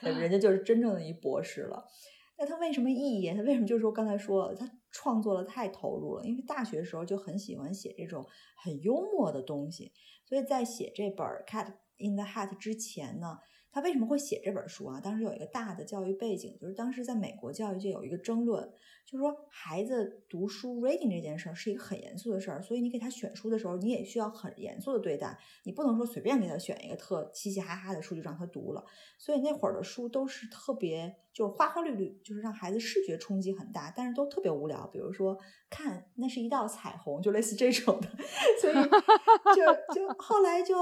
[0.04, 1.84] 有， 人家就是真正的一博士了。
[2.42, 3.32] 那他为什么意义？
[3.36, 8.26] 他为什么就是说刚才说，他创作的太投入了，因为大学时候就很喜欢写这种
[8.58, 9.94] 很幽默的东西，
[10.26, 11.68] 所以在写这本《Cat
[12.00, 13.38] in the Hat》之前呢，
[13.72, 15.00] 他为什么会写这本书啊？
[15.00, 18.68] 当时有一个大的教育背景，就是当时在美国教育界有一个争论，
[19.12, 28.86] 就是说孩子读书 reading 这件事儿是一个很严肃的事儿，所以你给他选书的时候，你也需要很严肃的对待，你不能说随便给他选一个特嘻嘻哈哈的书就让他读了。
[29.18, 34.88] 所以那会儿的书都是特别就是花花绿绿，就是让孩子视觉冲击很大，但是都特别无聊。
[34.88, 35.38] 比如说
[35.70, 38.08] 看那是一道彩虹，就类似这种的。
[38.62, 40.74] 所以就就后来就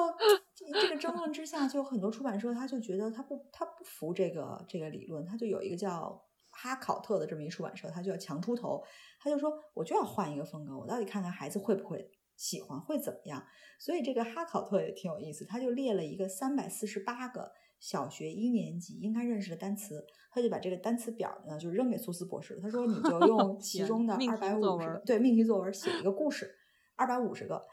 [0.54, 6.24] 这个争论之下，就很多出版社他就觉得他不他不服这个这个理论，他就有一个叫。
[6.62, 8.84] 哈考特的这么一出版社，他就要强出头，
[9.18, 13.42] 他就说我就要换一个风格，我到底看看孩子会不会喜欢，会怎么样。
[13.80, 26.54] 所以这个哈考特也挺有意思，他就列了一个三百四十八个小学一年级应该认识的单词，他就把这个单词表呢就扔给苏斯博士，他说你就用 其中的命二百五十个对命题作文写一个故事，
[26.98, 27.66] 二百五十个。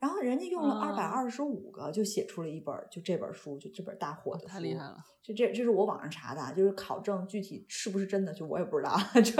[0.00, 4.96] 然后人家用了二百啊二十五个，就写出了一本儿就这本书，就这本大火的书，太厉害了。
[5.22, 8.96] 这这这是我网上查的，啊，就是考证具体是不是真的，就我也不知道。
[9.22, 9.36] 就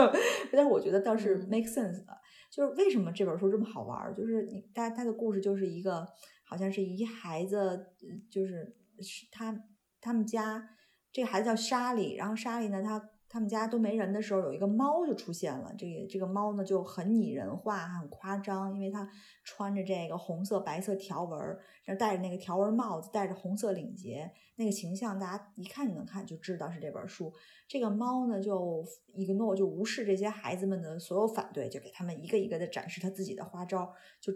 [0.52, 2.16] 但是我觉得倒是嗯 make sense 的。
[2.50, 4.12] 就是为什么这本书这么好玩儿？
[4.12, 6.06] 就是你他他的故事就是一个
[6.44, 7.86] 好像是一孩子，呃
[8.30, 9.56] 就是是他
[10.00, 10.68] 他们家
[11.10, 15.72] 这个孩子叫莎莉，然后莎莉呢，他他们家都没人的时候，有一个猫就出现了。
[15.78, 19.08] 这个这个猫呢就很拟人化，很夸张，因为它
[19.44, 21.38] 穿着这个红色白色条纹，
[21.84, 27.32] 然后戴着那个条纹帽子，戴着红色领结，那个形象大家一看就能看就知道是这本书。
[27.68, 34.32] 这个猫呢就 ignore 就无视这些孩子们的所有反对，就给他们一个一个的展示他自己的花招，就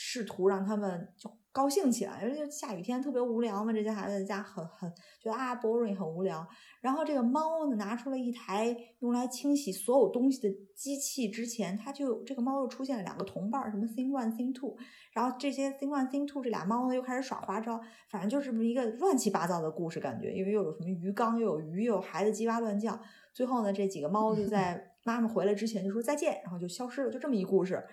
[0.00, 2.22] 试图让他们就高兴起来。
[2.22, 4.88] 因为就下雨天特别无聊嘛，这些孩子在家很很
[5.20, 6.46] 觉得啊 boring 很无聊。
[6.80, 14.76] 然后这个猫呢拿出了一台用来清洗所有东西的机器，之前它就这个猫又出现了两个同伴儿，什么 thing one thing two，
[15.12, 22.98] 然后这些 thing one thing two 这俩猫呢又开始耍花招，反正就是这么一个乱七八糟的故事感觉，因为又有什么鱼缸，又有鱼，又有孩子叽哇乱叫。
[23.34, 27.84] 最后呢，这几个猫就在 妈妈回来之前就说再见，然后就消失了，就这么一故事。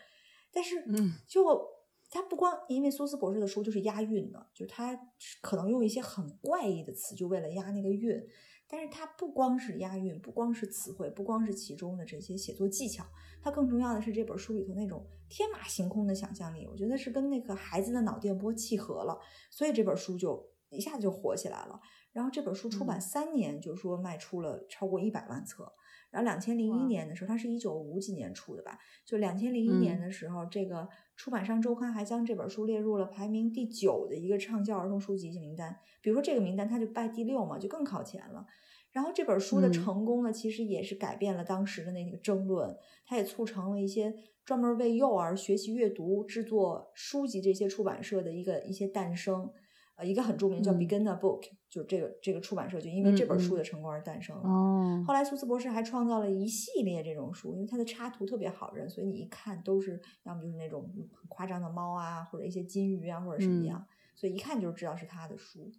[0.51, 1.43] 但是，嗯，就
[2.15, 4.97] 它不光因为苏斯博士的书就是押韵的，就他
[5.41, 8.25] 可能用一些很怪异的词，就为了押那个韵。
[8.69, 13.06] 但是它不光是押韵，不光是词汇，不光是其中的这些写作技巧，
[13.41, 16.65] 它更重要的是这本书里头那种天马行空的想象力。
[16.65, 19.19] 我觉得是跟那个孩子的脑电波契合了，
[19.51, 21.78] 所以这本书就一下子就火起来了。
[22.13, 25.69] 然后这本书出版嗯三年，就说卖出了超过一百万册。
[26.15, 28.80] 然后两千零一年的时候，它是一九五几年出的吧？
[29.04, 35.78] 就两千零一年嗯的时候，这个出版商周刊还将这本书列入了排名第九的一个畅销儿童书籍名单。
[36.01, 38.47] 比如说这个名单，它就排第六嘛，就更靠前了。
[38.93, 42.73] 然后这本书的嗯成功呢，其实也是改变了当时的那个争论，
[43.06, 49.51] 它也促成了一些专门为幼儿学习阅读、制作书籍这些出版社的一个一些诞生。
[49.95, 54.43] 呃，一个很著名叫嗯 Beginner Book，、就是这个这个出版社就因为这本书的成功而诞生了。
[54.43, 65.71] 哦，后来苏斯博士还创造了一系列这种书，因为他的插图特别好认，所以你一看都是要么就是那种很夸张的猫啊，或者一些金鱼啊，或者什么嗯样，所以一看就知道是他的书。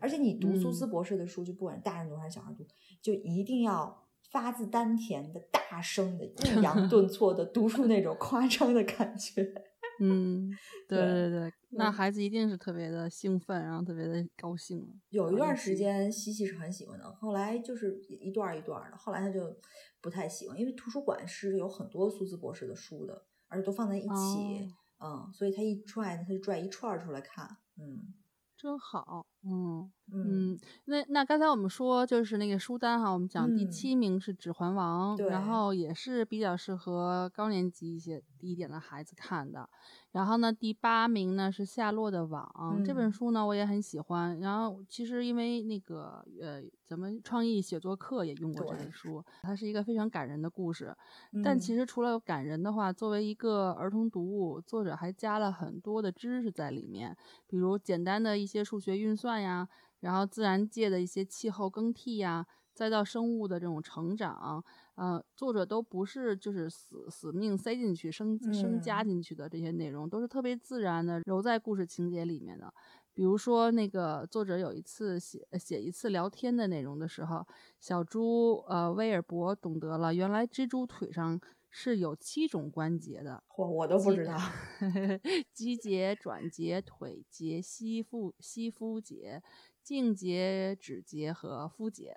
[0.00, 2.66] 而且你读苏斯嗯博士的书，就不管大人读还是小孩读，
[3.02, 9.52] 就一定要发自丹田的、大声的、抑扬顿挫的读出那种夸张的感觉。
[10.00, 10.48] 嗯，
[10.88, 14.86] 对对对对，那嗯孩子一定是特别的兴奋，然后特别的高兴了。
[15.10, 19.56] 有一段时间，西西是很喜欢的，后来就是一段一段的，后来他就
[20.00, 24.68] 不太喜欢，因为图书馆是有很多苏斯博士的书的，而且都放在一起，
[25.00, 28.14] 嗯，所以他一拽呢，他就拽一串儿出来看，嗯，
[28.56, 39.68] 真好，嗯，嗯，那那刚才我们说就是那个书单哈，我们讲第嗯七名是《指环王》，对然后也是比较适合高年级一些低一点的孩子看的。
[40.12, 42.50] 然后呢，第八名呢是《夏洛的网》
[42.84, 44.40] 这本嗯书呢，我也很喜欢。
[44.40, 50.96] 然后其实因为那个呃，咱们创意写作课也用过这本书，它是一个非常感人的故事。
[51.44, 57.14] 但嗯其实除了感人的话，作为一个儿童读物，作者还加了很多的知识在里面，
[57.46, 59.68] 比如简单的一些数学运算呀，
[60.00, 72.72] 然后自然界的一些气候更替呀，再到生物的这种成长，呃，作者都不是就是死死命塞进去、生生加嗯进去的这些内容，都是特别自然的揉在故事情节里面的。
[73.12, 77.44] 比如说，那个作者有一次写写一次聊天的内容的时候，
[77.80, 84.36] 小猪呃威尔伯懂得了，原来蜘蛛腿上是有七种关节的，嚯，我都不知道。
[85.52, 89.42] 肌节、转节、腿节、膝腹膝肤节、
[89.88, 92.14] 胫节、指节和肤节。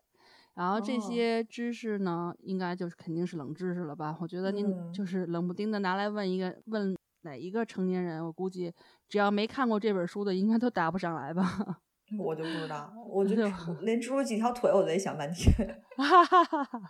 [0.53, 4.17] 然后这哦些知识呢，应该就是肯定是冷知识了吧？
[4.19, 8.73] 我觉得您嗯就是冷不丁的拿来问一个问哪一个成年人，我估计
[9.07, 11.79] 只要没看过这本书的，应该都答不上来吧。
[12.19, 13.43] 我就不知道，我就 就
[13.81, 15.81] 连蜘蛛几条腿我都得想半天。
[15.97, 16.81] 哈哈哈哈。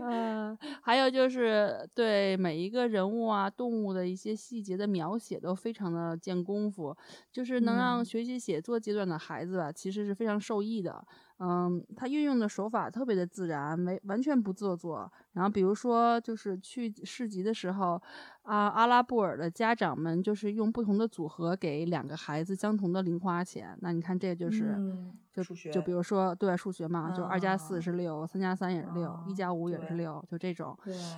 [0.00, 6.96] 嗯，还有就是对每一个人物啊、动物的一些细节的描写都非常的见功夫，
[7.30, 11.04] 就是能让嗯学习写作阶段的孩子吧，其实是非常受益的。
[11.38, 15.10] 嗯，他运用的手法特别的自然，没完全不做作。
[15.32, 18.00] 然后比如说，就是去市集的时候，
[18.42, 23.76] 啊，阿拉布尔的家长们就是用不同的组合给两个孩子相同的零花钱。
[23.80, 24.74] 那你看，这就是。
[24.76, 30.76] 嗯就就比如说对数学嘛，就二加四啊是六，三加三也是六，一啊加五也是六，就这种。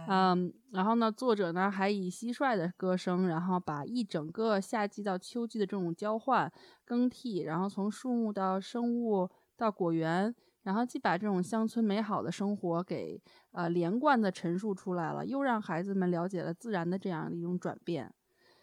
[0.09, 6.53] 嗯，然后呢，作者呢还以蟋蟀的歌声，然后把一整个夏季到秋季的这种交换
[6.85, 9.27] 更替，然后从树木到生物
[9.61, 13.21] 到果园，然后既把这种乡村美好的生活给
[13.53, 18.11] 呃连贯的陈述出来了，又让孩子们了解了自然的这样的一种转变。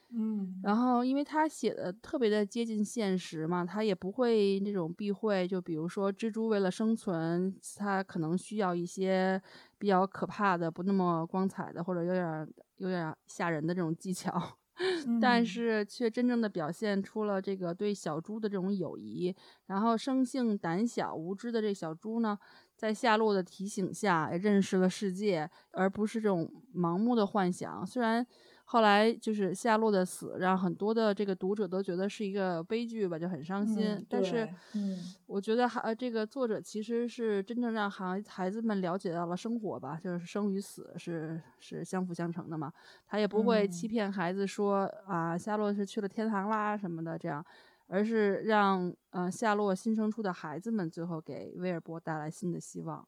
[0.09, 9.41] 嗯然后，因为他写的特别的接近现实嘛，他也不会那种避讳，就比如说蜘蛛为了生存，它可能需要一些
[9.77, 14.31] 比较可怕的、不那么光彩的，或者有点儿有点儿吓人的这种技巧，
[15.19, 19.35] 但嗯是却真正的表现出了这个对小猪的这种友谊。
[19.65, 22.37] 然后，生性胆小无知的这小猪呢，
[22.75, 27.85] 在夏洛的提醒下，也认识了世界，而不是这种盲目的幻想。
[27.85, 28.25] 虽然
[28.69, 33.85] 后来就是夏洛的死，让很多的这个读者都觉得是一个悲剧吧，就很伤心。
[33.91, 42.69] 嗯但是，嗯我觉得还呃这个作者其实是真正让孩孩子们了解到了生活吧，就是生与死是是相辅相成的嘛。
[43.07, 47.41] 他也不会欺嗯骗孩子说、啊夏洛是去了天堂啦什么的这样，
[47.87, 53.07] 而是让呃夏洛新生出的孩子们最后给威尔伯带来新的希望。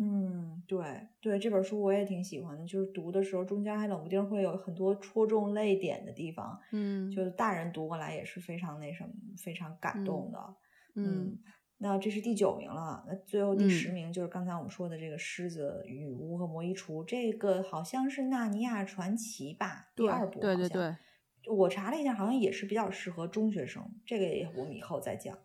[0.00, 0.78] 嗯，对
[1.20, 10.38] 对，这本书我也挺喜欢的，就是读的时候中间还冷不丁会有很多戳中泪点的地方，嗯，就是大人读过来也是非常那什么，非常感动的。
[10.94, 11.38] 嗯
[11.78, 20.40] 那这是第九名了，那最后第十嗯名就是刚才我们说的这个狮子、女巫和魔衣橱，这个好像是《纳尼亚传奇》吧，第二部。
[20.40, 20.96] 对对对。
[21.54, 25.38] 我查了一下，好像也是比较适合中学生，这个也我们以后再讲。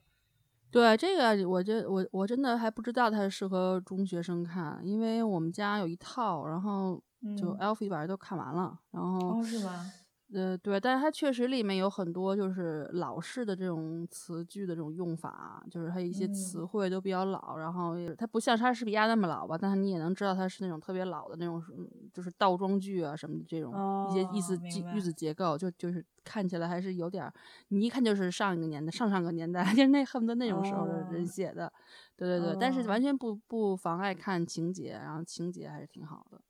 [0.71, 7.01] 对这个，我这我我真的还不知道它适合中学生看，因为我们家有一套，然后
[7.37, 9.91] 就嗯 Alfie 把都看完了，然后哦，是吗？
[10.33, 16.65] 呃对，但是它确实里面有很多就是老式的这种词句的这种用法，就是它一些词嗯。
[16.65, 25.11] 汇都比较老，然后也它不像莎士比亚那么老吧，但是你也能知道它是那种特别老的那种，嗯就是倒装句啊什么的这种、一些意思句句子。
[25.11, 27.33] 结构，就就是看起来还是有点儿，
[27.67, 31.71] 你一看就是上一个年代、上上个年代， 就是那恨不得那种时候的人哦写的，
[32.15, 32.87] 对对对，但是哦。
[32.87, 36.41] 完全不不妨碍看情节，然后情节还是挺好的。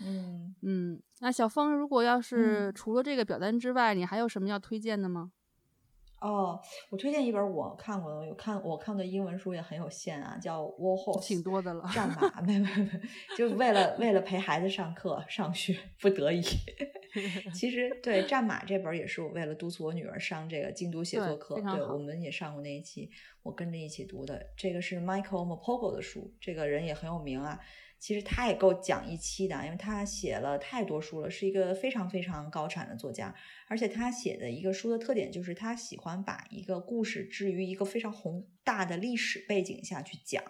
[0.00, 5.32] 嗯，嗯，那小峰，如果要是嗯除了这个表单之外，你还有什么要推荐的吗？
[6.20, 11.90] 哦，我推荐一本我看过的，有看我看的英文书也很有限啊，叫《War Horse》，挺多的了。
[11.94, 13.00] 战马，没没没，
[13.38, 16.42] 就为了为了陪孩子上课上学，不得已。
[17.54, 23.10] 其实对战马这本也是我为了督促我女儿上这个精读写作课，对我们也上过那一期，
[23.42, 24.46] 我跟着一起读的。
[24.56, 27.58] 这个是 Michael Mopogo 的书，这个人也很有名啊。
[28.00, 33.34] 其实他也够讲一期的，因为他写了太多书了，是一个非常非常高产的作家。
[33.68, 40.42] 而且他写的一个书的特点就是他喜欢把一个故事置于一个非常宏大的历史背景下去讲。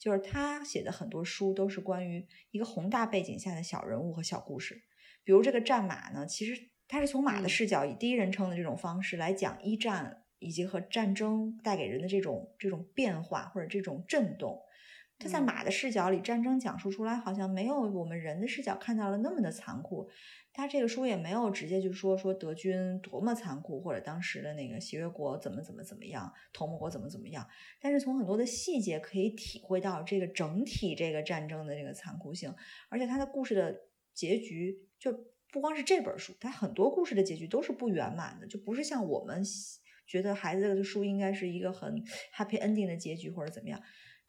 [0.00, 4.82] 就是他写的很多书都是关于一个宏大背景下的小人物和小故事。
[5.22, 14.60] 比如这个战马呢，其实他是从马的嗯视角，以第一人称的这种方式来讲一战以及和战争带给人的这种这种变化或者这种震动。
[15.20, 20.08] 他在马的视角里，战争讲述出来好像没有我们人的视角看到了那么的残酷。
[20.52, 27.46] 他这个书也没有直接就说说德军多么残酷，或者当时的那个协约国怎么怎么怎么样，同盟国怎么怎么样。
[27.80, 32.52] 但是从很多的细节可以体会到这个整体这个战争的这个残酷性，
[32.88, 33.78] 而且他的故事的
[34.12, 35.12] 结局就
[35.52, 39.42] 不光是这本书，他很多故事的结局都是不圆满的，就不是像我们
[40.06, 42.02] 觉得孩子的书应该是一个很
[42.34, 43.80] happy ending 的结局或者怎么样。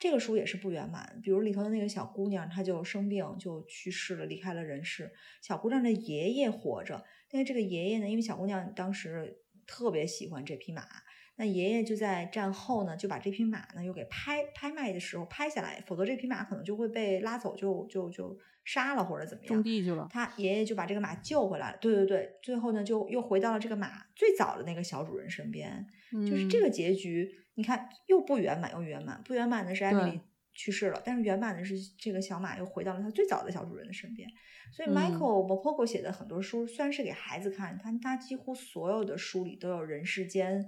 [0.02, 5.14] 这个书也是不圆满，比如里头的那个小姑娘，她就生病就去世了，离开了人世。
[5.44, 9.38] 小姑娘的爷爷活着，但是这个爷爷呢，因为小姑娘当时
[9.68, 10.82] 特别喜欢这匹马，
[11.42, 20.08] 那爷爷就在战后呢，就把这匹马呢又给拍拍卖的时候拍下来，否则这匹马可能就会被拉走，就就就杀了或者怎么样，种地去了。
[20.12, 27.36] 他爷爷就把这个马救回来了，对对对，最后呢就又回到了这个马最早的那个小主人身边，就是这个结局。
[27.56, 29.20] 你看，又不圆满又圆满。
[29.26, 30.22] 不圆满的是艾米丽
[30.54, 34.30] 去世了，但是圆满的是这个小马又回到了它最早的小主人的身边。
[34.72, 40.66] 所以，Michael m o p o g o 写的很多书虽然是给孩子看，但他几乎所有的书里都有人世间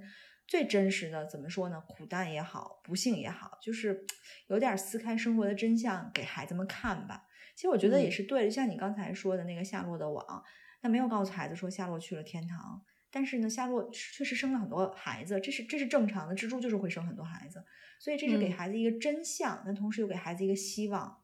[0.47, 1.81] 最真实的，怎么说呢？
[1.87, 4.05] 苦难也好，不幸也好，就是
[4.47, 7.25] 有点撕开生活的真相给孩子们看吧。
[7.55, 10.43] 其实我觉得也是对的，像你刚才说的那个夏洛的网，
[10.81, 12.83] 他没有告诉孩子说夏洛去了天堂。
[13.11, 17.63] 但是呢，夏洛确实生了很多孩子，这是这是正常的，蜘蛛就是会生很多孩子，
[17.99, 21.15] 所以这是给孩子一个真相，但同时又给孩子一个希望，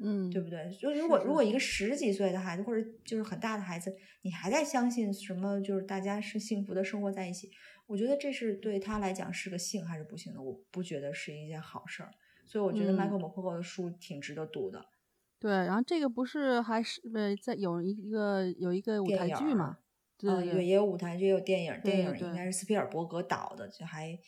[0.00, 0.68] 嗯，对不对？
[0.80, 7.48] 就如果如果一个十几岁的孩子或者就是很大的孩子，你还在相信什么，就是大家是幸福的生活在一起，
[7.88, 12.12] 我觉得这是对他来讲是个幸还是不幸的，我不觉得是一件好事儿。
[12.46, 14.86] 所以我觉得迈克尔·莫霍的书挺值得读的。
[15.38, 19.78] 对，然后这个不是还是呃在有一个有一个舞台剧嘛？
[20.16, 24.18] 对，也也有舞台剧，也有电影，电影应该是斯皮尔伯格导的，就还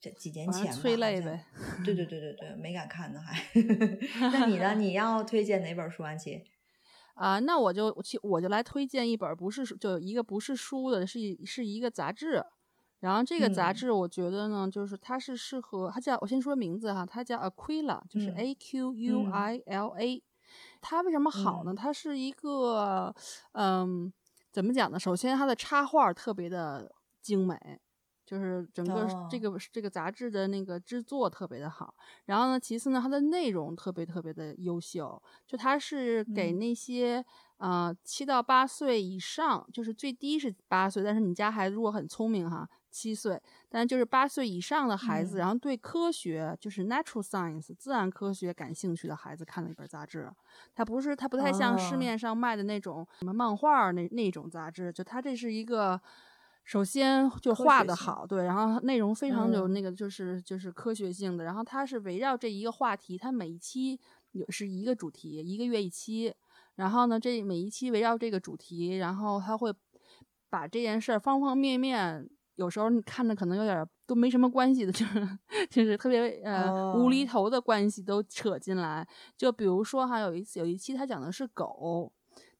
[0.00, 0.72] 这几年前吧。
[0.72, 1.46] 催泪呗。
[1.84, 3.40] 对对对对对，没敢看呢还。
[4.32, 4.74] 那你呢？
[4.74, 6.02] 你要推荐哪本书？
[6.02, 6.42] 安琪？
[7.14, 12.44] 啊，那我就其我就来推荐一本，不是就一个不是书的，是是一个杂志。
[13.00, 20.22] 然后这个杂志我觉得呢，就是它是适合它叫我先说名字哈，它叫 Aquila，就是 A Q U I L A。
[20.80, 21.74] 它为什么好呢？
[21.74, 23.14] 它是一个
[23.52, 24.12] 嗯。
[24.52, 24.98] 怎么讲呢？
[24.98, 26.92] 首先，它的插画特别的
[27.22, 27.56] 精美，
[28.26, 31.94] 就是整个这个这个杂志的那个制作特别的好。
[32.24, 37.24] 然后呢，其次呢，它的内容特别特别的优秀，就它是给那些
[37.58, 42.68] 呃七到八岁以上，就是最低是八岁，但是你家孩子如果很聪明哈。
[42.90, 50.30] 七岁，但就是八岁以上的孩子，然后对科学就是 natural science 自然科学感兴趣的孩子看了一本杂志。
[50.74, 54.92] 它不是，它不太像市面上卖的那种什么漫画那那种杂志。
[54.92, 56.00] 就它这是一个，
[56.64, 61.44] 首先就画的好，对，然后内容非常有那个就是就是科学性的。
[61.44, 63.98] 然后它是围绕这一个话题，它每一期
[64.32, 66.34] 有是一个主题，一个月一期。
[66.74, 69.72] 然后呢，这每一期围绕这个主题，然后它会
[70.48, 72.28] 把这件事儿方方面面。
[72.56, 75.38] 有时候你看着可能有点都没什么关系的，就是
[75.70, 79.06] 就是特别呃无厘头的关系都扯进来。
[79.36, 82.12] 就比如说哈，有一次有一期他讲的是狗，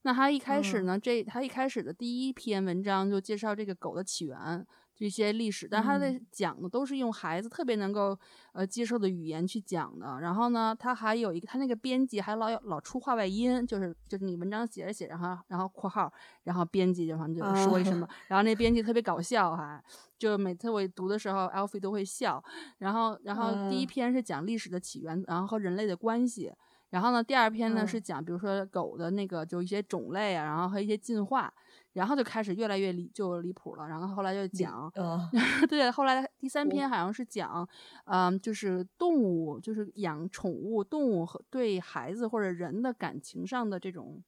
[0.02, 4.66] 那他一开始呢，这他一开始的第一篇文章就介绍这个狗的起源。
[5.00, 8.14] 这些历史，但他在讲的都是用孩子特别能够
[8.52, 10.20] 呃接受的语言去讲的。
[10.20, 19.82] 然后呢，他还有一个，他那个编辑还老有老出话外音，就是就是你文章写着写着哈，然后括号，然后编辑就反正就说一什么，然后那编辑特别搞笑哈，
[20.18, 22.44] 就每次我读的时候，Alfie 都会笑。
[22.76, 26.52] 然后然后第一篇是讲历史的起源，然后和人类的关系。
[26.90, 31.50] 然后呢，第二篇呢是讲比如说狗的那个就一些种类啊，然后和一些进化。
[31.92, 34.90] 然后就开始越来越离就离谱了，然后后来就讲，
[35.68, 37.68] 对，后来第三篇好像是讲，
[38.04, 44.22] 嗯，就是动物，就是养宠物动物和对孩子或者人的感情上的这种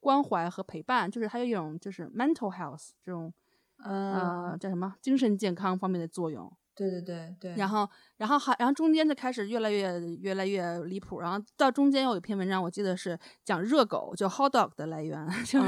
[0.00, 3.32] 关怀和陪伴，就是还有一种就是 mental health 这种，
[3.78, 6.52] 呃，叫什么精神健康方面的作用。
[6.76, 15.60] 对对对对，然后然后还然后中间就开始越来越越来越离谱，然后到中间有一篇文章，我记得是讲热狗，就 hot dog 的来源，就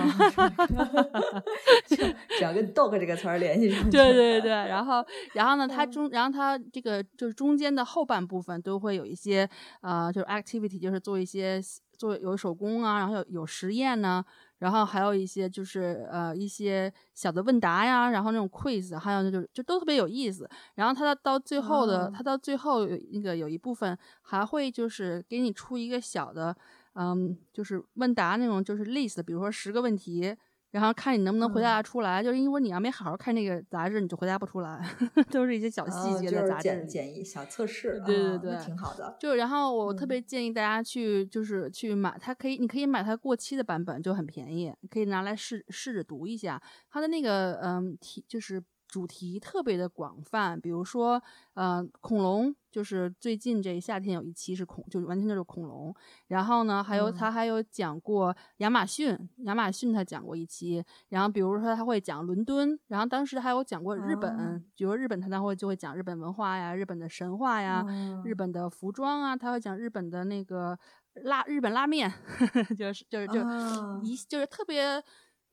[2.37, 3.89] 只要 跟 dog 这个词儿联系上。
[3.89, 9.49] 对对对，然后然后呢，它中然后它这个就是中间的后半部分都会有一些
[9.83, 11.61] 呃，就是 activity，就是做一些
[11.97, 14.25] 做有手工啊，然后有有实验呢。
[14.59, 20.49] 然后还有一些就是呃一些小的问答呀，然后那种 quiz，还有就是就都特别有意思。
[20.75, 26.57] 然后他到到最后的，他到最后有那个有一部分还会就是给你出一个小的，
[26.95, 30.37] 嗯，就是问答那种就是 list，比如说十个问题。
[30.77, 32.23] 然后看你能不能回答出来。
[32.23, 34.87] 就是因为你要没好好看那个杂志，你就回答不出来，
[35.33, 36.87] 都是一些小细哦节的杂志里。
[36.87, 39.17] 简易小测试，对对对挺好的。
[39.19, 46.61] 就然后我特嗯别建议大家去，就是去买，它可以，你可以买它过期的版本，就很便宜，可以拿来试试着读一下。
[46.91, 51.23] 它的那个嗯题就是主题特别的广泛，比如说
[51.55, 55.95] 呃恐龙，就是最近这夏天有一期是恐，就是完全就是恐龙。
[56.29, 60.85] 然后呢，还有嗯他还有讲过亚马逊，亚马逊他讲过一期。
[61.09, 67.85] 然后比如说他会讲伦敦，然后当时还有讲过日本，哦比如日本他他会就会讲日本文化呀、日本的神话呀。
[67.89, 70.77] 嗯日本的服装啊，他会讲日本的那个
[71.15, 72.13] 拉日本拉面，
[72.77, 75.03] 就是就是就啊一就是特别，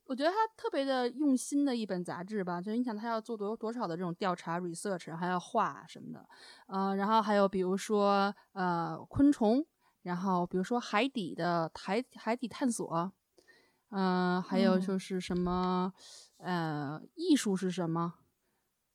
[0.06, 2.62] 我觉得他特别的用心的一本杂志吧。
[2.62, 6.30] 就是你想他要做多多少的这种调查 research，还要画什么的，
[6.68, 9.66] 呃，然后还有比如说呃昆虫，
[10.02, 13.12] 然后比如说海底的海海底探索，
[13.90, 15.94] 嗯、还有嗯就是什么
[16.38, 18.16] 呃艺术是什么。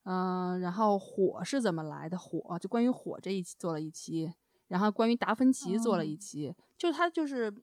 [0.03, 2.17] 嗯、然后火是怎么来的？
[2.17, 4.33] 火就关于火这一期做了一期，
[4.67, 7.53] 然后关于达芬奇做了一哦期，就他就是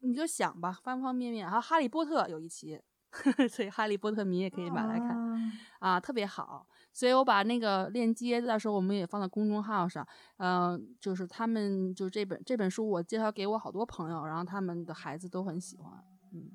[0.00, 1.48] 你就想吧，方方面面。
[1.48, 2.80] 还有哈利波特有一期，
[3.48, 6.66] 所以哈利波特迷也可以买来看啊啊，特别好。
[6.92, 10.06] 所以我把那个链接到时候我们也放到公众号上，
[10.38, 15.90] 嗯、就是他们就这本这本书我介绍给我好多朋友，然后他们的孩子都很喜欢。
[16.32, 16.50] 嗯，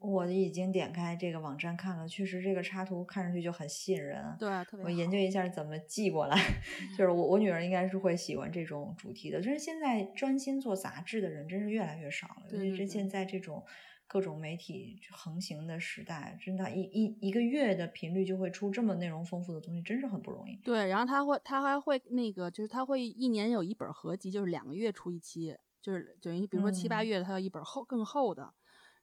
[0.00, 4.36] 我已经点开这个网站看了，确实这个插图看上去就很吸引人。
[4.38, 4.84] 对，特别。
[4.84, 6.36] 我研究一下怎么寄过来，
[6.98, 9.40] 就是我我女儿应该是会喜欢这种主题的。
[9.40, 13.64] 就是现在专心做杂志的人真是越来越少了，尤其是现在这种
[14.08, 20.56] 各种媒体横行的时代，真的，一一一个月的频率就会出这么内容丰富的东西，真是很不容易。
[20.64, 28.54] 对，然后他会，他还会那个，就是他会一年有一本合集，就是两个月出一期，就是等于比如说七八嗯月，他有一本厚更厚的。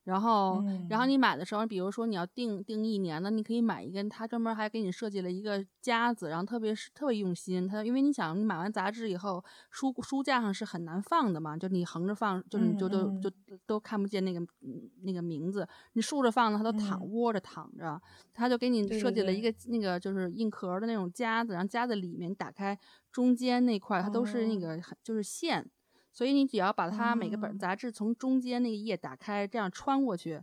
[0.04, 1.06] 然后，然后嗯。
[1.06, 7.66] 你买的时候，比如说你要订订一年的，你可以买一个，他专门还给你设计了一个夹子，然后特别是特别用心。
[7.66, 13.20] 他因为你想，你买完杂志以后，书书架上是很难放的嘛，就你横着放，就是你就都、嗯。
[13.20, 13.30] 就
[13.66, 17.10] 都看不见那个嗯那个名字，你竖着放呢，它都躺嗯。
[17.10, 18.00] 窝着躺着，
[18.32, 22.78] 他就给你设计了一个那个就是硬壳的那种夹子，然后夹子里面你打开
[23.10, 24.60] 中间那块儿，它都是那哦。
[24.60, 25.70] 个很就是线，
[26.14, 30.40] 所以你只要把它每个本哦杂志从中间那个页打开，这样穿过去，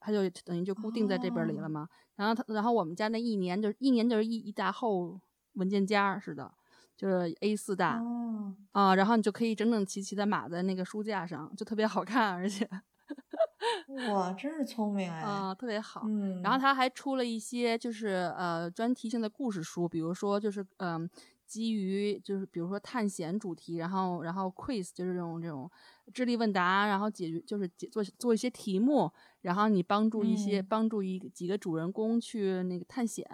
[0.00, 1.88] 它就等于就固定在这本里了哦嘛。
[2.16, 5.18] 然后它，然后我们家那一年就是一年就是一一大厚
[5.54, 6.52] 文件夹似的，
[6.96, 12.68] 就是 A 四大哦，啊、然后你就可以整整齐齐的码在那个书架上，就特别好看，而且
[14.08, 15.20] 哇，真是聪明 哎。
[15.20, 16.02] 啊、特别好。
[16.04, 21.08] 嗯，然后他还出了一些就是呃专题性的故事书，比如说就是嗯、
[21.52, 25.70] 基于就是比如说探险主题，然后然后 quiz 就是这种这种
[26.14, 33.26] 智力问答，然后解决就是解做做一些题目，然后你帮助一些、嗯帮助一几个主人公去那个探险，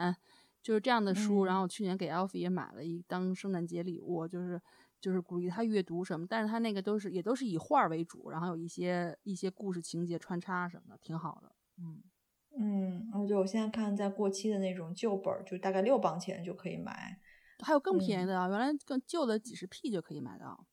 [0.60, 1.44] 就是这样的书。
[1.44, 4.60] 然嗯后我去年给 Alfie 也买了一当圣诞节礼物，就是。
[5.00, 11.52] 就是鼓励他阅读什么，但是他那个都是也都是以画为主，然后有一些一些故事情节穿插什么的，挺好的。
[11.78, 12.02] 嗯，
[12.58, 17.16] 嗯，哦，对，我现在看在过期的那种旧本儿，就大概六磅钱就可以买。
[17.64, 20.64] 还有更便宜嗯的啊，原来更旧的几十 P 就可以买到，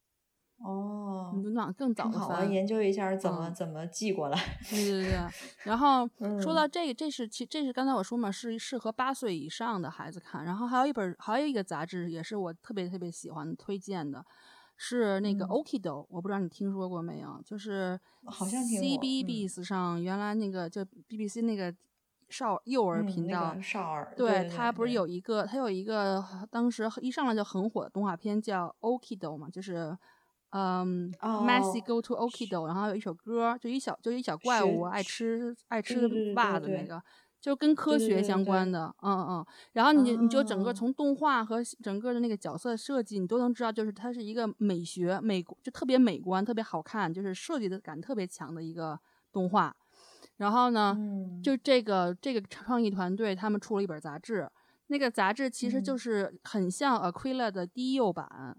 [0.57, 2.51] 哦，你就那更早的挺好，我要翻。
[2.51, 4.37] 研究一下怎么、嗯怎么寄过来。
[4.69, 5.19] 对对对，
[5.63, 6.07] 然后
[6.41, 10.45] 说到嗯这个，这是其这是刚才我说嘛，是适合八岁以上的孩子看。
[10.45, 14.25] 然后还有一本，还有一个杂志也是我特别特别喜欢推荐的，
[14.77, 17.41] 是那个嗯 Okido，、我不知道你听说过没有？
[17.45, 21.73] 就是好像 CBBS 上原来那个就 BBC 那个
[22.29, 29.97] 少幼儿嗯，频道，那个少儿，对对，它不是有一个，它有一个当时一上来就很火的动画片叫《Okido》嘛，就是
[30.51, 37.01] 嗯、m a s s y 哦 Go to Okido，然后有一首歌，就一小就一小怪物爱吃爱吃对对对对袜子那个，
[37.41, 39.45] 就跟科学对对对对对相关的，嗯嗯。
[39.73, 48.99] 然后你你就整个哦从动画和整个的那个角色设计，你都能知道，就是它是一个美学美就特别美观、特别好看，就是设计的感特别强的一个
[49.31, 49.75] 动画。
[50.37, 54.49] 然后呢，嗯，就这个这个创意团队他们出了一本杂志，
[54.87, 58.57] 那个杂志其实就嗯是很像 Aquila 的低幼版，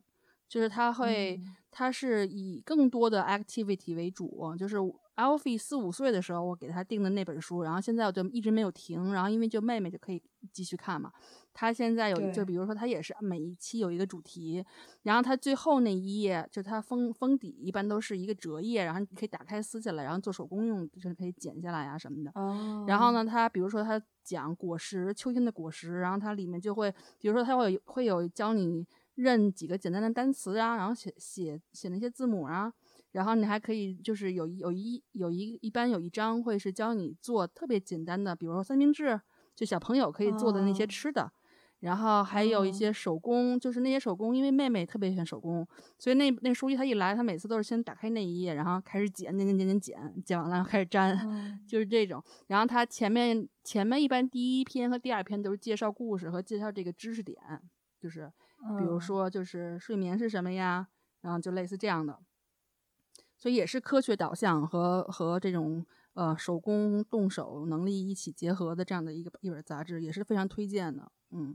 [0.48, 4.78] 就是它会、嗯它是以更多的 activity 为主，就是
[5.16, 11.12] Alfie 四五岁的时候我给他订的那本书，然后现在我就一直没有停，然后因为就妹妹就可以继续看嘛。
[11.58, 14.62] 他现在有对就比如说他也是每一期有一个主题，
[15.04, 22.30] 然后他最后那一页就它封封底一般都是一个折页，然后你可以打开撕下来，然后做手工用，就是可以剪下来啊什么的。
[22.34, 32.70] 哦，然后呢，它比如说它讲果实，秋天的果实，然后它里面就会，比如说它会有会有教你认几个简单的单词啊，然后写写写那些字母啊，
[33.12, 39.18] 然后你还可以就是有一有一有一一般有一章会是教你做特别简单的，比如说三明治，
[39.54, 41.32] 就小朋友可以做的那些哦吃的。
[41.80, 45.66] 然后还有一哦些手工，就是那些手工，因为妹妹特别喜欢手工，
[45.98, 52.22] 所以那那书记她一来，她每次都是先打开那一页，然后开始剪剪剪剪剪剪，剪完了开始粘，嗯就是这种。
[52.46, 57.38] 然后她前面前面一般第一篇和第二篇都是介绍故事和介绍这个知识点，
[58.00, 58.32] 就是
[58.78, 60.88] 比如嗯说就是睡眠是什么呀，
[61.20, 62.18] 然后就类似这样的。
[63.38, 71.12] 所以也是科学导向和和这种呃手工动手能力一起结合的这样的一个一本杂志，也是非常推荐的。
[71.30, 71.54] 嗯，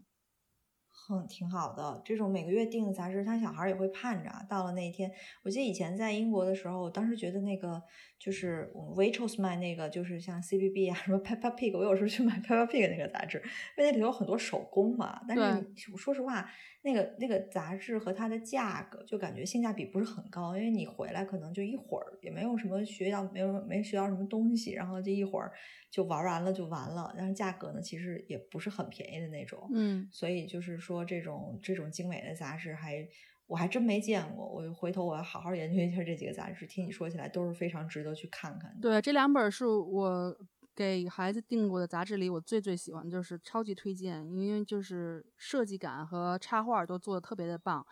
[1.07, 4.45] 很挺好的，这种每个月订的杂志，他小孩儿也会盼着啊。
[4.49, 5.11] 到了那一天，
[5.43, 7.81] 我记得以前在英国的时候，我当时觉得那个
[8.19, 13.39] 就是我们 Waitrose 卖那个，就是像 CBB 啊，什么 Peppa Pig，我有时候去买 Peppa Pig 那个杂志，
[13.77, 15.19] 因为那里头有很多手工嘛。
[15.27, 16.49] 但是说实话，
[16.83, 25.51] 那个那个杂志和它的价格，就感觉性价比不是很高，因为你回来可能就一会儿，也没有什么学到，没有没学到什么东西，然后就一会儿
[25.91, 27.13] 就玩完了就完了。
[27.15, 29.69] 但是价格呢，其实也不是很便宜的那种。
[29.75, 33.07] 嗯，所以就是说，这种这种精美的杂志还
[33.45, 36.65] 我还真没见过，我回头我要好好研究一下这几个杂志。
[36.65, 38.77] 听你说起来都是非常值得去看看的。
[38.81, 40.35] 对，这两本是我
[40.73, 47.85] 给孩子订过的杂志里，我最最喜欢，就是超级推荐，因为就是设计感和插画都做的特别的棒。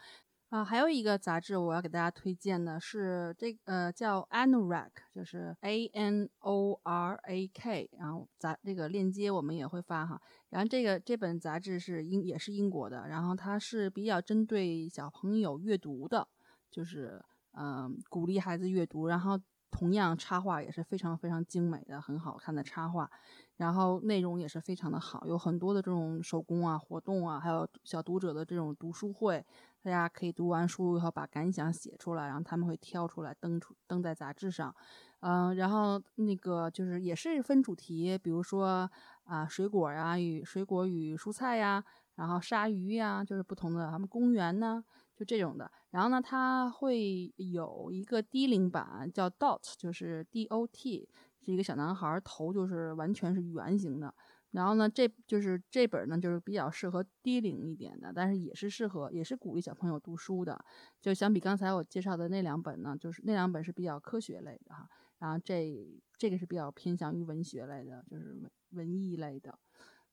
[0.50, 10.20] 啊，还有一个杂志我要给大家推荐的是这呃叫 Anorak，就是 A N O R A K，然后杂这个链接我们也会发哈。
[10.50, 16.28] 然后这个这本杂志是英也是英国的，然后它是比较针对小朋友阅读的，
[16.72, 19.40] 就是嗯、鼓励孩子阅读，然后
[19.70, 23.12] 同样插画也是非常非常精美的，很好看的插画，
[23.60, 29.46] 然后内容也是非常的好，有很多的这种手工啊、活动啊，还有小读者的这种读书会，
[29.82, 34.74] 大家可以读完书以后把感想写出来，然后他们会挑出来登出登在杂志上，
[35.20, 38.90] 嗯、然后那个就是也是分主题，比如说
[39.26, 41.84] 啊、水果呀与水果与蔬菜呀，
[42.16, 44.82] 然后鲨鱼呀，就是不同的他们公园呢，
[45.18, 45.70] 就这种的。
[45.92, 51.10] 然后呢，它会有一个低龄版叫 Dot，就是 D O T，
[51.44, 54.14] 是一个小男孩儿，头就是完全是圆形的。
[54.52, 60.60] 然后呢，这就是这本呢，就是比较适合低龄一点的，但是也是适合，也是鼓励小朋友读书的。
[61.00, 65.88] 就相比刚才我介绍的那两本呢，就是那两本是比较科学类的哈，然后这
[66.18, 69.60] 这个是比较偏向于文学类的，就是文文艺类的。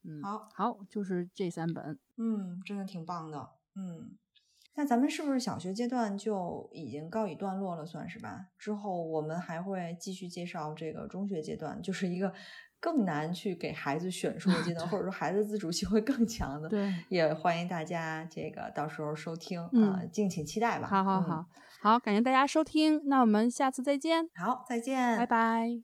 [0.03, 1.97] 嗯，好，好，就是这三本。
[2.17, 3.49] 嗯，真的挺棒的。
[3.75, 4.17] 嗯，
[4.79, 8.45] 那咱们是不是小学阶段就已经告一段落了，算是吧？
[8.59, 12.31] 之后我们还会继续介绍这个中学阶段，就是一个
[12.79, 16.69] 更难去给孩子选 书的阶段，或者说孩子自主性会更强的。
[16.69, 20.87] 对，也欢迎大家这个到时候收听啊、嗯敬请期待吧。
[20.87, 21.45] 嗯好好好，
[21.81, 25.81] 好，感谢大家收听，那我们下次再见，好，再见，拜拜。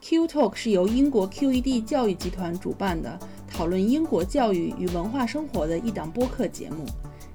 [0.00, 6.86] Q Talk 是由英国 QED 教育集团主办的，讨论英国教育与文化生活的一档播客节目。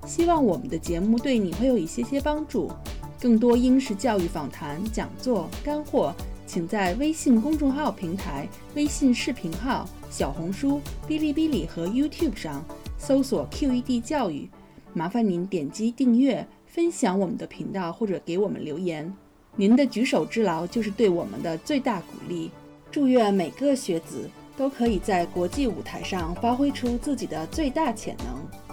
[0.05, 2.71] 希望我们的节目对你会有一些些帮助。
[3.19, 6.13] 更多英式教育访谈、讲座、干货，
[6.45, 12.63] 请在微信公众号平台、微信视频号、小红书、哔哩哔哩和 YouTube 上
[12.99, 14.47] 搜索 QED 教育。
[14.93, 19.11] 麻烦您点击订阅、分享我们的频道或者给我们留言。
[19.55, 22.51] 您的举手之劳就是对我们的最大鼓励。
[22.91, 28.64] 祝愿每个学子都可以在国际舞台上发挥出自己的最大潜能。